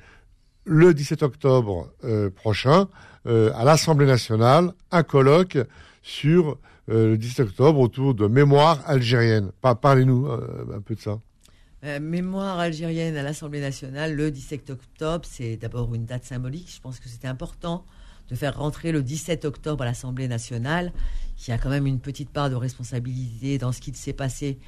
le 0.64 0.92
17 0.92 1.22
octobre 1.22 1.88
euh, 2.04 2.30
prochain 2.30 2.88
euh, 3.26 3.50
à 3.54 3.64
l'Assemblée 3.64 4.06
nationale 4.06 4.72
un 4.90 5.02
colloque 5.02 5.58
sur 6.02 6.58
euh, 6.90 7.10
le 7.10 7.18
17 7.18 7.48
octobre 7.48 7.80
autour 7.80 8.14
de 8.14 8.26
mémoire 8.26 8.80
algérienne. 8.86 9.50
Parlez-nous 9.60 10.28
un 10.28 10.80
peu 10.80 10.94
de 10.94 11.00
ça. 11.00 11.18
Mémoire 12.00 12.58
algérienne 12.58 13.16
à 13.16 13.22
l'Assemblée 13.22 13.60
nationale 13.60 14.14
le 14.14 14.30
17 14.30 14.70
octobre, 14.70 15.24
c'est 15.30 15.56
d'abord 15.56 15.94
une 15.94 16.04
date 16.04 16.24
symbolique. 16.24 16.72
Je 16.74 16.80
pense 16.80 16.98
que 16.98 17.08
c'était 17.08 17.28
important 17.28 17.84
de 18.28 18.34
faire 18.34 18.58
rentrer 18.58 18.90
le 18.90 19.02
17 19.02 19.44
octobre 19.44 19.82
à 19.82 19.86
l'Assemblée 19.86 20.26
nationale, 20.26 20.92
qui 21.36 21.52
a 21.52 21.58
quand 21.58 21.68
même 21.68 21.86
une 21.86 22.00
petite 22.00 22.30
part 22.30 22.50
de 22.50 22.56
responsabilité 22.56 23.58
dans 23.58 23.70
ce 23.70 23.80
qui 23.80 23.92
s'est 23.94 24.12
passé 24.12 24.58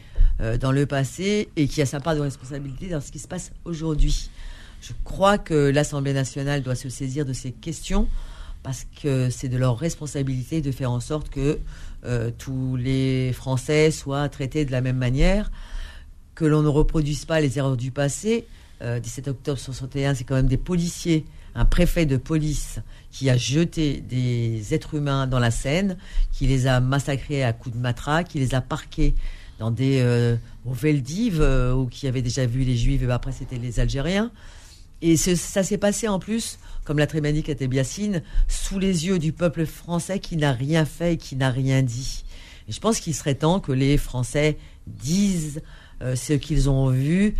dans 0.60 0.70
le 0.70 0.86
passé 0.86 1.48
et 1.56 1.66
qui 1.66 1.82
a 1.82 1.86
sa 1.86 1.98
part 1.98 2.14
de 2.14 2.20
responsabilité 2.20 2.88
dans 2.88 3.00
ce 3.00 3.10
qui 3.10 3.18
se 3.18 3.26
passe 3.26 3.50
aujourd'hui. 3.64 4.30
Je 4.80 4.92
crois 5.04 5.38
que 5.38 5.54
l'Assemblée 5.70 6.12
nationale 6.12 6.62
doit 6.62 6.74
se 6.74 6.88
saisir 6.88 7.24
de 7.24 7.32
ces 7.32 7.52
questions 7.52 8.08
parce 8.62 8.86
que 9.02 9.30
c'est 9.30 9.48
de 9.48 9.56
leur 9.56 9.78
responsabilité 9.78 10.60
de 10.60 10.72
faire 10.72 10.90
en 10.90 11.00
sorte 11.00 11.30
que 11.30 11.58
euh, 12.04 12.30
tous 12.36 12.76
les 12.76 13.32
Français 13.32 13.90
soient 13.90 14.28
traités 14.28 14.64
de 14.64 14.72
la 14.72 14.80
même 14.80 14.96
manière, 14.96 15.50
que 16.38 16.44
l'on 16.44 16.62
ne 16.62 16.68
reproduise 16.68 17.24
pas 17.24 17.40
les 17.40 17.59
erreurs 17.59 17.77
du 17.77 17.90
passé. 17.90 18.46
17 18.81 19.27
euh, 19.27 19.31
octobre 19.33 19.59
61, 19.59 20.14
c'est 20.14 20.22
quand 20.22 20.37
même 20.37 20.46
des 20.46 20.57
policiers, 20.57 21.24
un 21.57 21.64
préfet 21.64 22.07
de 22.07 22.16
police 22.16 22.79
qui 23.11 23.29
a 23.29 23.37
jeté 23.37 24.01
des 24.01 24.72
êtres 24.72 24.94
humains 24.94 25.27
dans 25.27 25.40
la 25.40 25.51
Seine, 25.51 25.98
qui 26.31 26.46
les 26.46 26.68
a 26.68 26.79
massacrés 26.79 27.42
à 27.42 27.53
coups 27.53 27.74
de 27.74 27.81
matraque, 27.81 28.29
qui 28.29 28.38
les 28.38 28.55
a 28.55 28.61
parqués 28.61 29.16
dans 29.59 29.72
des 29.72 29.98
euh, 30.01 30.37
au 30.64 30.72
Veldiv, 30.72 31.40
ou 31.77 31.87
qui 31.87 32.07
avaient 32.07 32.22
déjà 32.22 32.46
vu 32.46 32.61
les 32.61 32.77
Juifs, 32.77 33.03
et 33.03 33.11
après 33.11 33.33
c'était 33.33 33.59
les 33.59 33.81
Algériens. 33.81 34.31
Et 35.03 35.16
ça 35.16 35.64
s'est 35.64 35.79
passé 35.79 36.07
en 36.07 36.20
plus, 36.20 36.61
comme 36.85 36.98
l'a 36.98 37.09
très 37.09 37.20
bien 37.20 37.33
dit 37.33 37.42
Biassine, 37.66 38.22
sous 38.46 38.79
les 38.79 39.07
yeux 39.09 39.18
du 39.18 39.33
peuple 39.33 39.66
français 39.66 40.20
qui 40.20 40.37
n'a 40.37 40.53
rien 40.53 40.85
fait 40.85 41.14
et 41.14 41.16
qui 41.16 41.35
n'a 41.35 41.51
rien 41.51 41.83
dit. 41.83 42.24
Et 42.68 42.72
je 42.72 42.79
pense 42.79 43.01
qu'il 43.01 43.14
serait 43.14 43.35
temps 43.35 43.59
que 43.59 43.72
les 43.72 43.96
Français 43.96 44.57
disent 44.87 45.59
euh, 45.59 45.88
ce 46.00 46.32
qu'ils 46.34 46.70
ont 46.70 46.90
vu 46.90 47.34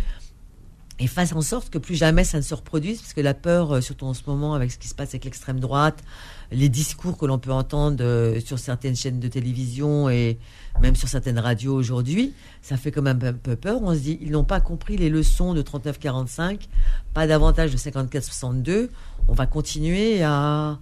et 0.99 1.07
fassent 1.07 1.33
en 1.33 1.41
sorte 1.41 1.69
que 1.69 1.77
plus 1.77 1.95
jamais 1.95 2.23
ça 2.23 2.37
ne 2.37 2.43
se 2.43 2.53
reproduise, 2.53 2.99
parce 2.99 3.13
que 3.13 3.21
la 3.21 3.33
peur, 3.33 3.75
euh, 3.75 3.81
surtout 3.81 4.05
en 4.05 4.13
ce 4.13 4.21
moment 4.27 4.53
avec 4.53 4.71
ce 4.71 4.77
qui 4.77 4.87
se 4.87 4.95
passe 4.95 5.09
avec 5.09 5.25
l'extrême 5.25 5.59
droite, 5.59 6.03
les 6.51 6.67
discours 6.67 7.17
que 7.17 7.25
l'on 7.25 7.39
peut 7.39 7.51
entendre 7.51 8.03
euh, 8.03 8.39
sur 8.41 8.59
certaines 8.59 8.95
chaînes 8.95 9.19
de 9.19 9.27
télévision 9.27 10.09
et 10.09 10.37
même 10.81 10.95
sur 10.95 11.07
certaines 11.07 11.39
radios 11.39 11.73
aujourd'hui, 11.73 12.33
ça 12.61 12.75
fait 12.75 12.91
quand 12.91 13.01
même 13.01 13.19
un 13.23 13.33
peu 13.33 13.55
peur. 13.55 13.79
On 13.81 13.93
se 13.93 13.99
dit, 13.99 14.19
ils 14.21 14.31
n'ont 14.31 14.43
pas 14.43 14.59
compris 14.59 14.97
les 14.97 15.09
leçons 15.09 15.53
de 15.53 15.61
39-45, 15.61 16.67
pas 17.13 17.27
davantage 17.27 17.71
de 17.71 17.77
54-62. 17.77 18.89
On 19.29 19.33
va 19.33 19.45
continuer 19.45 20.21
à, 20.23 20.79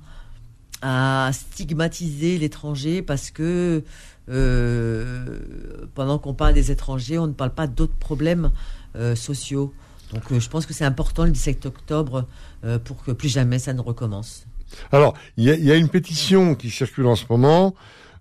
à 0.82 1.30
stigmatiser 1.32 2.40
l'étranger 2.40 3.04
parce 3.04 3.30
que 3.30 3.44
euh, 3.44 3.82
pendant 4.28 6.20
qu'on 6.20 6.34
parle 6.34 6.54
des 6.54 6.72
étrangers, 6.72 7.18
on 7.18 7.28
ne 7.28 7.34
parle 7.34 7.54
pas 7.54 7.68
d'autres 7.68 7.96
problèmes 7.96 8.52
euh, 8.96 9.16
sociaux. 9.16 9.74
Donc 10.13 10.38
je 10.38 10.50
pense 10.50 10.66
que 10.66 10.74
c'est 10.74 10.86
important 10.86 11.26
le 11.26 11.32
17 11.32 11.66
octobre 11.66 12.26
pour 12.86 13.04
que 13.04 13.12
plus 13.12 13.30
jamais 13.30 13.60
ça 13.60 13.74
ne 13.74 13.82
recommence. 13.82 14.46
Alors, 14.92 15.16
il 15.38 15.46
y 15.46 15.72
a, 15.72 15.76
une 15.76 15.90
pétition 15.90 16.56
qui 16.56 16.70
circule 16.70 17.08
en 17.08 17.16
ce 17.16 17.26
moment 17.30 17.76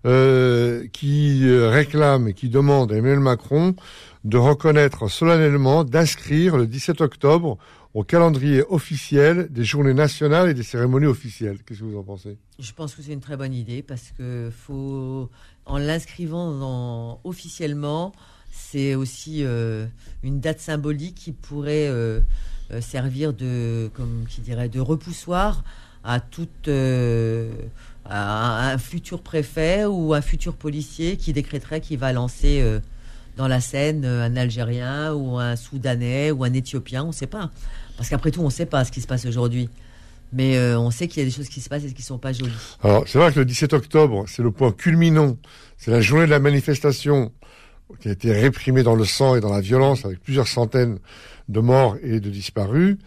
euh, 0.05 0.87
qui 0.93 1.41
euh, 1.43 1.69
réclame 1.69 2.27
et 2.27 2.33
qui 2.33 2.49
demande 2.49 2.91
à 2.91 2.95
Emmanuel 2.95 3.19
Macron 3.19 3.75
de 4.23 4.37
reconnaître 4.37 5.09
solennellement, 5.09 5.83
d'inscrire 5.83 6.55
le 6.55 6.67
17 6.67 7.01
octobre 7.01 7.57
au 7.93 8.03
calendrier 8.03 8.63
officiel 8.69 9.47
des 9.49 9.63
journées 9.63 9.93
nationales 9.93 10.49
et 10.49 10.53
des 10.53 10.63
cérémonies 10.63 11.05
officielles. 11.05 11.59
Qu'est-ce 11.65 11.79
que 11.79 11.85
vous 11.85 11.97
en 11.97 12.03
pensez? 12.03 12.37
Je 12.59 12.71
pense 12.73 12.95
que 12.95 13.01
c'est 13.01 13.13
une 13.13 13.21
très 13.21 13.37
bonne 13.37 13.53
idée 13.53 13.81
parce 13.81 14.11
que 14.17 14.51
faut, 14.65 15.29
en 15.65 15.77
l'inscrivant 15.77 17.19
officiellement, 17.23 18.13
c'est 18.51 18.95
aussi 18.95 19.43
euh, 19.43 19.85
une 20.23 20.39
date 20.39 20.59
symbolique 20.59 21.15
qui 21.15 21.31
pourrait 21.31 21.91
servir 22.81 23.33
de, 23.33 23.89
comme 23.93 24.25
qui 24.27 24.41
dirait, 24.41 24.69
de 24.69 24.79
repoussoir 24.79 25.63
à 26.07 26.21
toute 26.21 26.69
euh, 26.69 27.51
un 28.09 28.77
futur 28.77 29.21
préfet 29.21 29.85
ou 29.85 30.13
un 30.13 30.21
futur 30.21 30.55
policier 30.55 31.17
qui 31.17 31.33
décréterait 31.33 31.81
qu'il 31.81 31.99
va 31.99 32.13
lancer 32.13 32.61
euh, 32.61 32.79
dans 33.37 33.47
la 33.47 33.61
Seine 33.61 34.03
euh, 34.03 34.25
un 34.25 34.35
Algérien 34.35 35.13
ou 35.13 35.37
un 35.37 35.55
Soudanais 35.55 36.31
ou 36.31 36.43
un 36.43 36.53
Éthiopien, 36.53 37.03
on 37.03 37.07
ne 37.07 37.11
sait 37.13 37.27
pas. 37.27 37.51
Parce 37.95 38.09
qu'après 38.09 38.31
tout, 38.31 38.41
on 38.41 38.45
ne 38.45 38.49
sait 38.49 38.65
pas 38.65 38.83
ce 38.83 38.91
qui 38.91 39.01
se 39.01 39.07
passe 39.07 39.25
aujourd'hui. 39.25 39.69
Mais 40.33 40.59
on 40.75 40.91
sait 40.91 41.07
qu'il 41.07 41.23
y 41.23 41.25
a 41.25 41.29
des 41.29 41.33
choses 41.33 41.47
qui 41.47 41.61
se 41.61 41.69
passent 41.69 41.85
et 41.85 41.93
qui 41.93 42.01
ne 42.01 42.05
sont 42.05 42.17
pas 42.17 42.33
jolies. 42.33 42.51
Alors, 42.83 43.07
c'est 43.07 43.17
vrai 43.17 43.31
que 43.31 43.39
le 43.39 43.45
17 43.45 43.71
octobre, 43.71 44.25
c'est 44.27 44.43
le 44.43 44.51
point 44.51 44.73
culminant. 44.73 45.37
C'est 45.77 45.89
la 45.89 46.01
journée 46.01 46.25
de 46.25 46.31
la 46.31 46.41
manifestation 46.41 47.31
qui 48.01 48.09
a 48.09 48.11
été 48.11 48.31
réprimée 48.33 48.83
dans 48.83 48.95
le 48.95 49.05
sang 49.05 49.35
et 49.35 49.39
dans 49.39 49.53
la 49.53 49.61
violence 49.61 50.05
avec 50.05 50.19
plusieurs 50.19 50.47
centaines 50.47 50.99
de 51.49 51.59
morts 51.59 51.95
et 52.01 52.19
de 52.19 52.29
disparus. 52.29 52.97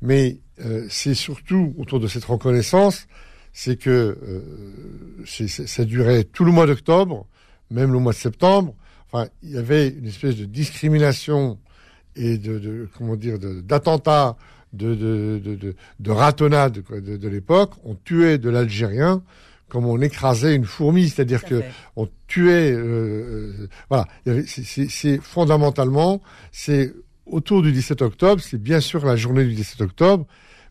Mais 0.00 0.40
euh, 0.64 0.86
c'est 0.88 1.14
surtout 1.14 1.74
autour 1.78 2.00
de 2.00 2.08
cette 2.08 2.24
reconnaissance, 2.24 3.06
c'est 3.52 3.76
que 3.76 4.18
euh, 4.22 5.24
ça 5.24 5.84
durait 5.84 6.24
tout 6.24 6.44
le 6.44 6.52
mois 6.52 6.66
d'octobre, 6.66 7.26
même 7.70 7.92
le 7.92 7.98
mois 7.98 8.12
de 8.12 8.18
septembre. 8.18 8.74
Enfin, 9.12 9.28
il 9.42 9.50
y 9.50 9.58
avait 9.58 9.88
une 9.88 10.06
espèce 10.06 10.36
de 10.36 10.44
discrimination 10.44 11.58
et 12.16 12.38
de, 12.38 12.58
de 12.58 12.88
comment 12.96 13.16
dire 13.16 13.38
d'attentats, 13.38 14.36
de, 14.72 14.94
de, 14.94 15.40
de, 15.44 15.74
de, 16.00 16.10
ratonnade 16.10 16.82
de, 16.90 17.16
de 17.16 17.28
l'époque. 17.28 17.72
On 17.84 17.94
tuait 17.94 18.38
de 18.38 18.48
l'Algérien 18.48 19.22
comme 19.72 19.86
on 19.86 20.02
écrasait 20.02 20.54
une 20.54 20.66
fourmi, 20.66 21.08
c'est-à-dire 21.08 21.42
que 21.44 21.62
on 21.96 22.06
tuait. 22.26 22.72
Euh, 22.72 23.54
euh 23.62 23.68
voilà, 23.88 24.06
c'est 24.44 25.18
fondamentalement, 25.22 26.20
c'est 26.50 26.92
autour 27.24 27.62
du 27.62 27.72
17 27.72 28.02
octobre, 28.02 28.42
c'est 28.42 28.60
bien 28.60 28.80
sûr 28.80 29.06
la 29.06 29.16
journée 29.16 29.44
du 29.44 29.54
17 29.54 29.80
octobre, 29.80 30.26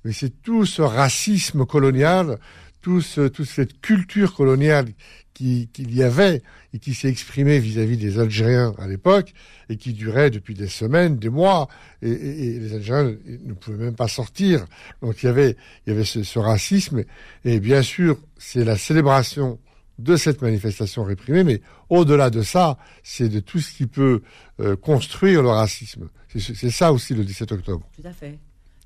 mais 0.05 0.11
c'est 0.11 0.43
tout 0.43 0.67
ce 0.67 0.83
racisme 0.83 1.65
colonial, 1.65 2.37
tout 2.81 3.01
ce, 3.01 3.27
toute 3.27 3.47
cette 3.47 3.79
culture 3.81 4.33
coloniale 4.33 4.87
qu'il 5.33 5.95
y 5.95 6.03
avait 6.03 6.41
et 6.73 6.79
qui 6.79 6.93
s'est 6.93 7.09
exprimée 7.09 7.59
vis-à-vis 7.59 7.97
des 7.97 8.19
Algériens 8.19 8.75
à 8.77 8.87
l'époque 8.87 9.33
et 9.69 9.77
qui 9.77 9.93
durait 9.93 10.29
depuis 10.29 10.53
des 10.53 10.67
semaines, 10.67 11.17
des 11.17 11.29
mois, 11.29 11.67
et, 12.01 12.59
les 12.59 12.73
Algériens 12.73 13.15
ne 13.25 13.53
pouvaient 13.53 13.85
même 13.85 13.95
pas 13.95 14.07
sortir. 14.07 14.65
Donc 15.01 15.23
il 15.23 15.25
y 15.25 15.29
avait, 15.29 15.55
il 15.85 15.91
y 15.91 15.93
avait 15.93 16.05
ce, 16.05 16.23
ce 16.23 16.39
racisme, 16.39 17.03
et 17.45 17.59
bien 17.59 17.81
sûr, 17.81 18.17
c'est 18.37 18.63
la 18.63 18.77
célébration 18.77 19.59
de 19.99 20.15
cette 20.15 20.41
manifestation 20.41 21.03
réprimée, 21.03 21.43
mais 21.43 21.61
au-delà 21.89 22.29
de 22.29 22.41
ça, 22.41 22.77
c'est 23.03 23.29
de 23.29 23.39
tout 23.39 23.59
ce 23.59 23.71
qui 23.71 23.85
peut 23.85 24.21
euh, 24.59 24.75
construire 24.75 25.41
le 25.41 25.49
racisme. 25.49 26.09
C'est 26.37 26.69
ça 26.69 26.93
aussi 26.93 27.13
le 27.13 27.25
17 27.25 27.51
octobre. 27.51 27.87
Tout 27.95 28.07
à 28.07 28.13
fait. 28.13 28.39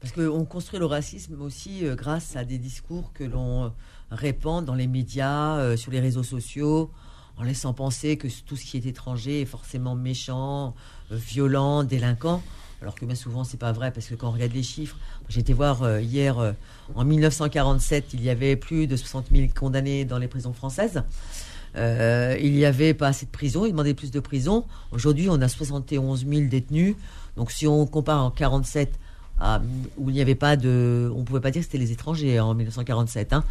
Parce 0.05 0.29
qu'on 0.29 0.45
construit 0.45 0.79
le 0.79 0.85
racisme 0.85 1.41
aussi 1.41 1.85
euh, 1.85 1.95
grâce 1.95 2.35
à 2.35 2.43
des 2.43 2.57
discours 2.57 3.11
que 3.13 3.23
l'on 3.23 3.73
répand 4.11 4.63
dans 4.63 4.75
les 4.75 4.87
médias, 4.87 5.57
euh, 5.57 5.77
sur 5.77 5.91
les 5.91 5.99
réseaux 5.99 6.23
sociaux, 6.23 6.91
en 7.37 7.43
laissant 7.43 7.73
penser 7.73 8.15
que 8.17 8.27
tout 8.45 8.55
ce 8.55 8.65
qui 8.65 8.77
est 8.77 8.85
étranger 8.85 9.41
est 9.41 9.45
forcément 9.45 9.95
méchant, 9.95 10.75
violent, 11.09 11.83
délinquant 11.83 12.41
alors 12.81 12.95
que 12.95 13.05
bien 13.05 13.15
souvent 13.15 13.43
c'est 13.43 13.57
pas 13.57 13.71
vrai 13.71 13.91
parce 13.91 14.07
que 14.07 14.15
quand 14.15 14.29
on 14.29 14.31
regarde 14.31 14.53
les 14.53 14.63
chiffres, 14.63 14.97
j'ai 15.29 15.39
été 15.39 15.53
voir 15.53 15.83
euh, 15.83 16.01
hier 16.01 16.37
euh, 16.39 16.51
en 16.93 17.03
1947, 17.03 18.13
il 18.13 18.23
y 18.23 18.29
avait 18.29 18.55
plus 18.55 18.87
de 18.87 18.95
60 18.95 19.27
000 19.31 19.47
condamnés 19.59 20.05
dans 20.05 20.17
les 20.17 20.27
prisons 20.27 20.53
françaises. 20.53 21.01
Euh, 21.75 22.37
il 22.39 22.53
n'y 22.53 22.63
avait 22.63 22.93
pas 22.93 23.07
assez 23.07 23.25
de 23.25 23.31
prisons, 23.31 23.65
ils 23.65 23.71
demandaient 23.71 23.93
plus 23.93 24.11
de 24.11 24.19
prisons. 24.19 24.65
Aujourd'hui, 24.91 25.29
on 25.29 25.41
a 25.41 25.49
71 25.49 26.25
000 26.25 26.47
détenus. 26.47 26.95
Donc 27.35 27.51
si 27.51 27.67
on 27.67 27.85
compare 27.85 28.23
en 28.23 28.31
47 28.31 28.97
à, 29.39 29.61
où 29.97 30.09
il 30.09 30.13
n'y 30.13 30.21
avait 30.21 30.35
pas 30.35 30.55
de... 30.55 31.11
On 31.15 31.19
ne 31.19 31.23
pouvait 31.23 31.41
pas 31.41 31.51
dire 31.51 31.61
que 31.61 31.65
c'était 31.65 31.77
les 31.77 31.91
étrangers 31.91 32.39
en 32.39 32.53
1947. 32.53 33.33
Hein. 33.33 33.43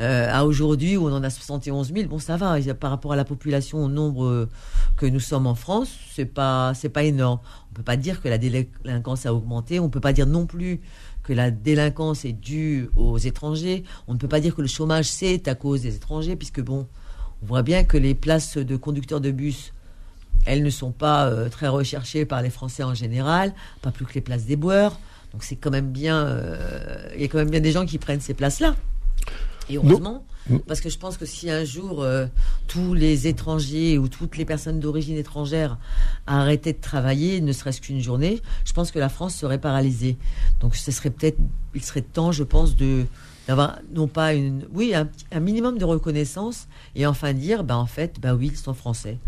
Euh, 0.00 0.28
à 0.28 0.44
aujourd'hui 0.44 0.96
où 0.96 1.06
on 1.06 1.12
en 1.12 1.22
a 1.22 1.30
71 1.30 1.92
000, 1.94 2.08
bon 2.08 2.18
ça 2.18 2.36
va 2.36 2.56
par 2.74 2.90
rapport 2.90 3.12
à 3.12 3.16
la 3.16 3.24
population 3.24 3.84
au 3.84 3.88
nombre 3.88 4.48
que 4.96 5.06
nous 5.06 5.20
sommes 5.20 5.46
en 5.46 5.54
France, 5.54 5.88
c'est 6.12 6.24
pas 6.24 6.72
pas 6.92 7.04
énorme. 7.04 7.38
On 7.70 7.74
peut 7.74 7.84
pas 7.84 7.96
dire 7.96 8.20
que 8.20 8.28
la 8.28 8.36
délinquance 8.36 9.24
a 9.24 9.32
augmenté, 9.32 9.78
on 9.78 9.88
peut 9.88 10.00
pas 10.00 10.12
dire 10.12 10.26
non 10.26 10.46
plus 10.46 10.80
que 11.22 11.32
la 11.32 11.52
délinquance 11.52 12.24
est 12.24 12.32
due 12.32 12.90
aux 12.96 13.18
étrangers, 13.18 13.84
on 14.08 14.14
ne 14.14 14.18
peut 14.18 14.26
pas 14.26 14.40
dire 14.40 14.56
que 14.56 14.62
le 14.62 14.66
chômage 14.66 15.04
c'est 15.04 15.46
à 15.46 15.54
cause 15.54 15.82
des 15.82 15.94
étrangers 15.94 16.34
puisque 16.34 16.60
bon, 16.60 16.88
on 17.42 17.46
voit 17.46 17.62
bien 17.62 17.84
que 17.84 17.96
les 17.96 18.16
places 18.16 18.58
de 18.58 18.76
conducteurs 18.76 19.20
de 19.20 19.30
bus 19.30 19.72
elles 20.44 20.64
ne 20.64 20.70
sont 20.70 20.90
pas 20.90 21.26
euh, 21.26 21.48
très 21.48 21.68
recherchées 21.68 22.24
par 22.24 22.42
les 22.42 22.50
Français 22.50 22.82
en 22.82 22.94
général, 22.94 23.54
pas 23.80 23.92
plus 23.92 24.06
que 24.06 24.14
les 24.14 24.20
places 24.20 24.44
des 24.44 24.56
boeurs. 24.56 24.98
Donc 25.34 25.42
c'est 25.42 25.56
quand 25.56 25.72
même 25.72 25.90
bien, 25.90 26.26
euh, 26.26 27.08
il 27.16 27.20
y 27.20 27.24
a 27.24 27.26
quand 27.26 27.38
même 27.38 27.50
bien 27.50 27.58
des 27.58 27.72
gens 27.72 27.86
qui 27.86 27.98
prennent 27.98 28.20
ces 28.20 28.34
places-là. 28.34 28.76
Et 29.68 29.78
heureusement, 29.78 30.24
parce 30.68 30.80
que 30.80 30.88
je 30.88 30.96
pense 30.96 31.16
que 31.16 31.26
si 31.26 31.50
un 31.50 31.64
jour 31.64 32.04
euh, 32.04 32.26
tous 32.68 32.94
les 32.94 33.26
étrangers 33.26 33.98
ou 33.98 34.06
toutes 34.06 34.36
les 34.36 34.44
personnes 34.44 34.78
d'origine 34.78 35.16
étrangère 35.16 35.76
arrêtaient 36.28 36.72
de 36.72 36.80
travailler, 36.80 37.40
ne 37.40 37.52
serait-ce 37.52 37.80
qu'une 37.80 38.00
journée, 38.00 38.42
je 38.64 38.72
pense 38.72 38.92
que 38.92 39.00
la 39.00 39.08
France 39.08 39.34
serait 39.34 39.58
paralysée. 39.58 40.18
Donc 40.60 40.76
ce 40.76 40.92
serait 40.92 41.10
peut-être, 41.10 41.38
il 41.74 41.82
serait 41.82 42.02
temps, 42.02 42.30
je 42.30 42.44
pense, 42.44 42.76
de 42.76 43.06
d'avoir 43.48 43.80
non 43.92 44.06
pas 44.06 44.34
une, 44.34 44.68
oui, 44.72 44.94
un, 44.94 45.40
minimum 45.40 45.78
de 45.78 45.84
reconnaissance 45.84 46.68
et 46.94 47.06
enfin 47.06 47.32
dire, 47.32 47.64
ben 47.64 47.76
en 47.76 47.86
fait, 47.86 48.20
ben 48.20 48.34
oui, 48.34 48.50
ils 48.52 48.56
sont 48.56 48.72
français. 48.72 49.18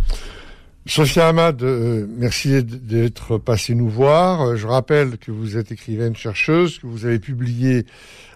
Sophia 0.87 1.29
Ahmad, 1.29 1.63
euh, 1.63 2.07
merci 2.09 2.63
d'être 2.63 3.39
passé 3.39 3.75
nous 3.75 3.89
voir. 3.89 4.57
Je 4.57 4.67
rappelle 4.69 5.19
que 5.19 5.33
vous 5.33 5.57
êtes 5.57 5.73
écrivaine 5.73 6.15
chercheuse, 6.15 6.79
que 6.79 6.87
vous 6.87 7.07
avez 7.07 7.19
publié 7.19 7.87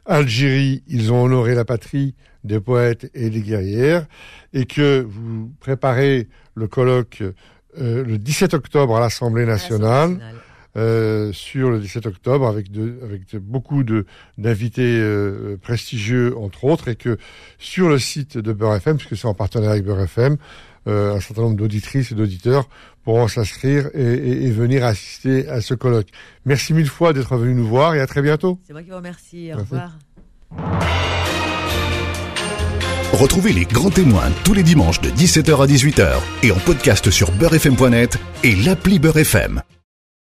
Algérie, 0.04 0.82
ils 0.88 1.12
ont 1.12 1.22
honoré 1.22 1.54
la 1.54 1.64
patrie 1.64 2.14
des 2.42 2.58
poètes 2.58 3.08
et 3.14 3.30
des 3.30 3.42
guerrières, 3.42 4.06
et 4.52 4.66
que 4.66 5.06
vous 5.08 5.52
préparez 5.60 6.28
le 6.56 6.66
colloque 6.66 7.22
euh, 7.78 8.04
le 8.04 8.18
17 8.18 8.54
octobre 8.54 8.96
à 8.96 9.00
l'Assemblée 9.00 9.46
nationale. 9.46 10.18
Euh, 10.76 11.32
sur 11.32 11.68
le 11.68 11.80
17 11.80 12.06
octobre 12.06 12.46
avec, 12.46 12.70
de, 12.70 13.00
avec 13.02 13.34
beaucoup 13.34 13.82
d'invités 14.38 15.00
euh, 15.00 15.56
prestigieux 15.60 16.38
entre 16.38 16.62
autres 16.62 16.86
et 16.86 16.94
que 16.94 17.18
sur 17.58 17.88
le 17.88 17.98
site 17.98 18.38
de 18.38 18.52
Beurre 18.52 18.76
FM 18.76 18.96
puisque 18.96 19.16
c'est 19.16 19.26
en 19.26 19.34
partenariat 19.34 19.72
avec 19.72 19.84
Beurre 19.84 20.02
FM 20.02 20.36
euh, 20.86 21.14
un 21.14 21.20
certain 21.20 21.42
nombre 21.42 21.56
d'auditrices 21.56 22.12
et 22.12 22.14
d'auditeurs 22.14 22.68
pourront 23.04 23.28
s'inscrire 23.28 23.88
et, 23.94 24.46
et, 24.46 24.50
venir 24.50 24.84
assister 24.84 25.48
à 25.48 25.60
ce 25.60 25.74
colloque. 25.74 26.08
Merci 26.44 26.74
mille 26.74 26.88
fois 26.88 27.12
d'être 27.12 27.36
venu 27.36 27.54
nous 27.54 27.66
voir 27.66 27.94
et 27.94 28.00
à 28.00 28.06
très 28.06 28.22
bientôt. 28.22 28.58
C'est 28.66 28.72
moi 28.72 28.82
qui 28.82 28.90
vous 28.90 28.96
remercie. 28.96 29.50
Au 29.54 29.58
revoir. 29.58 29.96
Retrouvez 33.12 33.52
les 33.52 33.64
grands 33.64 33.90
témoins 33.90 34.30
tous 34.44 34.54
les 34.54 34.62
dimanches 34.62 35.00
de 35.00 35.10
17h 35.10 35.62
à 35.62 35.66
18h 35.66 36.20
et 36.42 36.52
en 36.52 36.58
podcast 36.58 37.10
sur 37.10 37.30
beurrefm.net 37.32 38.18
et 38.44 38.54
l'appli 38.56 38.98
Beurre 38.98 39.18
FM. 39.18 39.62